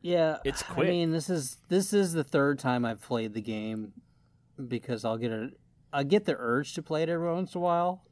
Yeah, 0.01 0.38
It's 0.43 0.62
quick. 0.63 0.88
I 0.88 0.91
mean, 0.91 1.12
this 1.12 1.29
is 1.29 1.57
this 1.69 1.93
is 1.93 2.12
the 2.13 2.23
third 2.25 2.59
time 2.59 2.83
I've 2.86 3.01
played 3.01 3.33
the 3.33 3.41
game. 3.41 3.93
because 4.67 5.05
I'll 5.05 5.17
get 5.17 5.31
a 5.31 5.49
I 5.93 6.03
get 6.03 6.25
the 6.25 6.36
urge 6.38 6.73
to 6.73 6.81
play 6.83 7.03
it 7.03 7.09
every 7.09 7.31
once 7.31 7.55
in 7.55 7.59
a 7.59 7.62
while, 7.62 8.03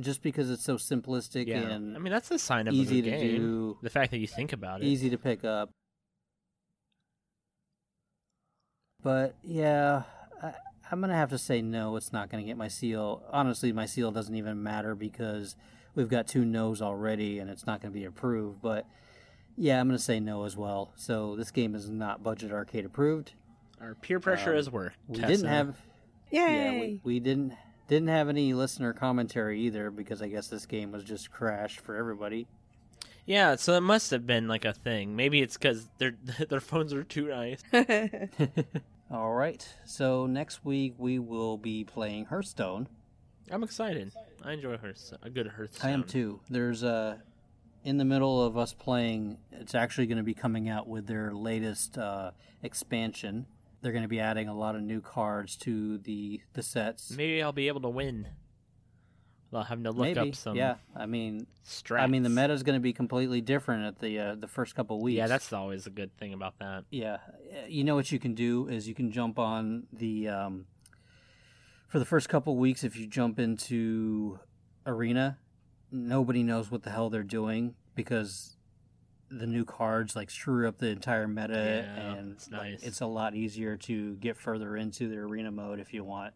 just 0.00 0.22
because 0.22 0.50
it's 0.50 0.64
so 0.64 0.76
simplistic 0.76 1.46
Yeah, 1.46 1.58
and 1.58 1.94
I 1.96 1.98
mean 2.00 2.12
that's 2.12 2.30
a 2.30 2.38
sign 2.38 2.66
of 2.66 2.72
easy 2.74 3.00
a 3.00 3.02
good 3.02 3.10
to 3.10 3.16
game. 3.18 3.36
do. 3.36 3.78
The 3.82 3.90
fact 3.90 4.10
that 4.12 4.18
you 4.18 4.26
think 4.26 4.52
about 4.54 4.80
it. 4.82 4.86
easy 4.86 5.10
to 5.10 5.18
pick 5.18 5.44
up. 5.44 5.70
But 9.02 9.34
yeah, 9.44 10.02
I, 10.42 10.54
I'm 10.90 11.00
gonna 11.00 11.14
have 11.14 11.30
to 11.30 11.38
say 11.38 11.60
no. 11.62 11.96
It's 11.96 12.12
not 12.12 12.30
gonna 12.30 12.42
get 12.44 12.56
my 12.56 12.68
seal. 12.68 13.22
Honestly, 13.30 13.72
my 13.72 13.86
seal 13.86 14.10
doesn't 14.10 14.34
even 14.34 14.62
matter 14.62 14.94
because 14.94 15.56
we've 15.94 16.08
got 16.08 16.26
two 16.26 16.44
no's 16.44 16.80
already, 16.82 17.38
and 17.38 17.50
it's 17.50 17.66
not 17.66 17.80
gonna 17.80 17.92
be 17.92 18.04
approved. 18.04 18.62
But 18.62 18.86
yeah, 19.56 19.80
I'm 19.80 19.88
gonna 19.88 19.98
say 19.98 20.20
no 20.20 20.44
as 20.44 20.56
well. 20.56 20.92
So 20.96 21.36
this 21.36 21.50
game 21.50 21.74
is 21.74 21.88
not 21.90 22.22
budget 22.22 22.52
arcade 22.52 22.84
approved. 22.84 23.32
Our 23.80 23.94
peer 23.94 24.18
pressure 24.20 24.50
Um, 24.50 24.56
has 24.56 24.70
worked. 24.70 24.96
We 25.08 25.16
Tessa. 25.18 25.26
didn't 25.28 25.48
have 25.48 25.76
yeah, 26.30 26.70
we, 26.72 27.00
we 27.04 27.20
didn't 27.20 27.54
didn't 27.86 28.08
have 28.08 28.28
any 28.28 28.52
listener 28.54 28.92
commentary 28.92 29.60
either 29.62 29.90
because 29.90 30.20
I 30.20 30.28
guess 30.28 30.48
this 30.48 30.66
game 30.66 30.92
was 30.92 31.04
just 31.04 31.30
crashed 31.30 31.80
for 31.80 31.96
everybody. 31.96 32.46
Yeah, 33.24 33.56
so 33.56 33.74
it 33.74 33.80
must 33.82 34.10
have 34.10 34.26
been 34.26 34.48
like 34.48 34.64
a 34.64 34.72
thing. 34.72 35.14
Maybe 35.16 35.42
it's 35.42 35.56
because 35.58 35.88
their 35.98 36.14
their 36.48 36.60
phones 36.60 36.92
are 36.92 37.04
too 37.04 37.28
nice. 37.28 37.62
All 39.10 39.32
right. 39.32 39.66
So 39.84 40.26
next 40.26 40.64
week 40.64 40.94
we 40.98 41.18
will 41.18 41.56
be 41.56 41.84
playing 41.84 42.26
Hearthstone. 42.26 42.88
I'm 43.50 43.62
excited. 43.62 44.12
I 44.44 44.52
enjoy 44.52 44.76
Hearthstone. 44.76 45.18
A 45.22 45.30
good 45.30 45.46
Hearthstone. 45.46 45.90
I 45.90 45.94
am 45.94 46.04
too. 46.04 46.40
There's 46.50 46.82
a 46.82 47.22
in 47.84 47.96
the 47.96 48.04
middle 48.04 48.44
of 48.44 48.58
us 48.58 48.74
playing. 48.74 49.38
It's 49.52 49.74
actually 49.74 50.06
going 50.08 50.18
to 50.18 50.24
be 50.24 50.34
coming 50.34 50.68
out 50.68 50.86
with 50.86 51.06
their 51.06 51.32
latest 51.32 51.96
uh, 51.96 52.32
expansion. 52.62 53.46
They're 53.80 53.92
going 53.92 54.02
to 54.02 54.08
be 54.08 54.20
adding 54.20 54.48
a 54.48 54.54
lot 54.54 54.74
of 54.74 54.82
new 54.82 55.00
cards 55.00 55.56
to 55.58 55.98
the 55.98 56.42
the 56.52 56.62
sets. 56.62 57.10
Maybe 57.10 57.42
I'll 57.42 57.52
be 57.52 57.68
able 57.68 57.80
to 57.82 57.88
win. 57.88 58.28
Without 59.50 59.66
having 59.68 59.84
to 59.84 59.90
look 59.92 60.02
Maybe. 60.14 60.20
up 60.30 60.34
some 60.34 60.56
yeah. 60.56 60.74
I 60.94 61.06
mean, 61.06 61.46
strats. 61.64 62.00
I 62.02 62.06
mean 62.06 62.22
the 62.22 62.28
meta 62.28 62.52
is 62.52 62.62
going 62.62 62.74
to 62.76 62.82
be 62.82 62.92
completely 62.92 63.40
different 63.40 63.86
at 63.86 63.98
the 63.98 64.18
uh, 64.18 64.34
the 64.34 64.46
first 64.48 64.74
couple 64.74 65.00
weeks. 65.00 65.16
Yeah, 65.16 65.26
that's 65.26 65.52
always 65.54 65.86
a 65.86 65.90
good 65.90 66.14
thing 66.18 66.34
about 66.34 66.58
that. 66.58 66.84
Yeah, 66.90 67.14
Uh, 67.50 67.66
you 67.66 67.82
know 67.84 67.94
what 67.94 68.12
you 68.12 68.18
can 68.18 68.34
do 68.34 68.68
is 68.68 68.86
you 68.86 68.94
can 68.94 69.10
jump 69.10 69.38
on 69.38 69.86
the 69.92 70.28
um, 70.28 70.66
for 71.88 71.98
the 71.98 72.04
first 72.04 72.28
couple 72.28 72.56
weeks. 72.56 72.84
If 72.84 72.94
you 72.96 73.06
jump 73.06 73.38
into 73.38 74.38
arena, 74.84 75.38
nobody 75.90 76.42
knows 76.42 76.70
what 76.70 76.82
the 76.82 76.90
hell 76.90 77.08
they're 77.08 77.22
doing 77.22 77.74
because 77.94 78.56
the 79.30 79.46
new 79.46 79.64
cards 79.64 80.14
like 80.14 80.30
screw 80.30 80.68
up 80.68 80.76
the 80.78 80.88
entire 80.88 81.26
meta, 81.26 81.84
Yeah, 81.96 82.12
and 82.12 82.32
it's 82.32 82.50
like, 82.50 82.62
nice. 82.62 82.82
it's 82.82 83.00
a 83.00 83.06
lot 83.06 83.34
easier 83.34 83.76
to 83.78 84.14
get 84.16 84.36
further 84.36 84.76
into 84.76 85.08
the 85.08 85.16
arena 85.16 85.50
mode 85.50 85.80
if 85.80 85.94
you 85.94 86.04
want. 86.04 86.34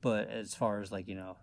But 0.00 0.30
as 0.30 0.54
far 0.54 0.80
as 0.80 0.90
like 0.90 1.06
you 1.08 1.14
know, 1.16 1.36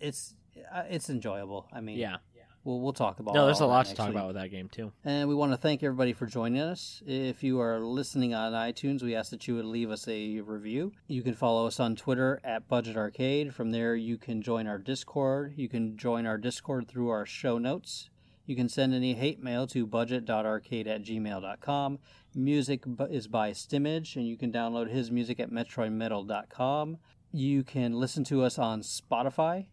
it's 0.00 0.34
uh, 0.74 0.82
it's 0.88 1.08
enjoyable. 1.10 1.66
I 1.72 1.80
mean, 1.80 1.98
Yeah. 1.98 2.16
we'll 2.64 2.80
we'll 2.80 2.92
talk 2.92 3.18
about. 3.20 3.34
It. 3.34 3.38
No, 3.38 3.46
there's 3.46 3.60
a 3.60 3.66
lot 3.66 3.86
to 3.86 3.94
talk 3.94 4.08
week. 4.08 4.16
about 4.16 4.26
with 4.28 4.36
that 4.36 4.50
game 4.50 4.68
too. 4.68 4.92
And 5.04 5.28
we 5.28 5.34
want 5.34 5.52
to 5.52 5.56
thank 5.56 5.82
everybody 5.82 6.12
for 6.12 6.26
joining 6.26 6.60
us. 6.60 7.02
If 7.06 7.42
you 7.42 7.60
are 7.60 7.80
listening 7.80 8.34
on 8.34 8.52
iTunes, 8.52 9.02
we 9.02 9.14
ask 9.14 9.30
that 9.30 9.48
you 9.48 9.54
would 9.56 9.64
leave 9.64 9.90
us 9.90 10.06
a 10.08 10.40
review. 10.40 10.92
You 11.08 11.22
can 11.22 11.34
follow 11.34 11.66
us 11.66 11.80
on 11.80 11.96
Twitter 11.96 12.40
at 12.44 12.68
Budget 12.68 12.96
Arcade. 12.96 13.54
From 13.54 13.70
there, 13.70 13.94
you 13.96 14.18
can 14.18 14.42
join 14.42 14.66
our 14.66 14.78
Discord. 14.78 15.54
You 15.56 15.68
can 15.68 15.96
join 15.96 16.26
our 16.26 16.38
Discord 16.38 16.86
through 16.88 17.08
our 17.08 17.24
show 17.26 17.58
notes. 17.58 18.10
You 18.44 18.56
can 18.56 18.68
send 18.68 18.92
any 18.92 19.14
hate 19.14 19.40
mail 19.40 19.66
to 19.68 19.86
budget.arcade 19.86 20.88
at 20.88 21.04
gmail.com. 21.04 21.98
Music 22.34 22.82
is 23.08 23.28
by 23.28 23.52
Stemage, 23.52 24.16
and 24.16 24.26
you 24.26 24.36
can 24.36 24.50
download 24.52 24.90
his 24.90 25.10
music 25.12 25.38
at 25.38 25.50
metroidmetal.com. 25.50 26.98
You 27.32 27.62
can 27.64 27.92
listen 27.94 28.24
to 28.24 28.42
us 28.42 28.58
on 28.58 28.82
Spotify. 28.82 29.66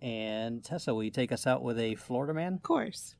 And 0.00 0.62
Tessa, 0.64 0.94
will 0.94 1.04
you 1.04 1.10
take 1.10 1.32
us 1.32 1.46
out 1.46 1.62
with 1.62 1.78
a 1.78 1.94
Florida 1.96 2.34
man? 2.34 2.54
Of 2.54 2.62
course. 2.62 3.14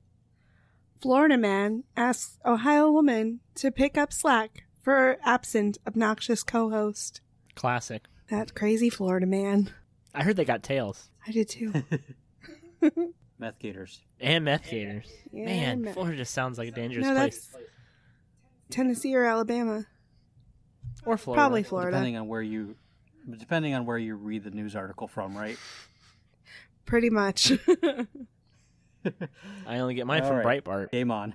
Florida 1.01 1.37
man 1.37 1.85
asks 1.97 2.39
Ohio 2.45 2.91
woman 2.91 3.41
to 3.57 3.71
pick 3.71 3.99
up 3.99 4.13
slack 4.13 4.65
for 4.83 5.17
absent 5.25 5.79
obnoxious 5.87 6.43
co-host. 6.43 7.21
Classic. 7.55 8.05
That 8.31 8.55
crazy 8.55 8.89
Florida 8.91 9.27
man. 9.27 9.71
I 10.15 10.23
heard 10.23 10.37
they 10.37 10.45
got 10.45 10.63
tails 10.63 11.11
I 11.27 11.33
did 11.33 11.49
too. 11.49 11.73
Meth 13.39 13.59
gators. 13.59 14.01
and 14.21 14.45
meth 14.45 14.69
gators. 14.71 15.11
Yeah, 15.33 15.47
Man, 15.47 15.83
meth- 15.83 15.95
Florida 15.95 16.17
just 16.17 16.33
sounds 16.35 16.59
like 16.59 16.69
a 16.69 16.73
dangerous 16.73 17.07
no, 17.07 17.15
place. 17.15 17.49
that's 17.53 17.65
Tennessee 18.71 19.15
or 19.17 19.25
Alabama. 19.25 19.87
Or 21.05 21.17
Florida. 21.17 21.41
Probably 21.41 21.63
Florida. 21.65 21.91
Depending 21.91 22.17
on 22.17 22.29
where 22.29 22.43
you, 22.43 22.77
depending 23.39 23.75
on 23.75 23.87
where 23.87 23.99
you 23.99 24.15
read 24.15 24.45
the 24.45 24.51
news 24.51 24.77
article 24.77 25.09
from, 25.09 25.37
right? 25.37 25.59
Pretty 26.87 27.11
much. 27.11 27.53
I 29.67 29.79
only 29.79 29.95
get 29.95 30.07
mine 30.07 30.23
All 30.23 30.29
from 30.29 30.39
right. 30.39 30.65
Breitbart. 30.65 30.91
Game 30.91 31.11
on. 31.11 31.35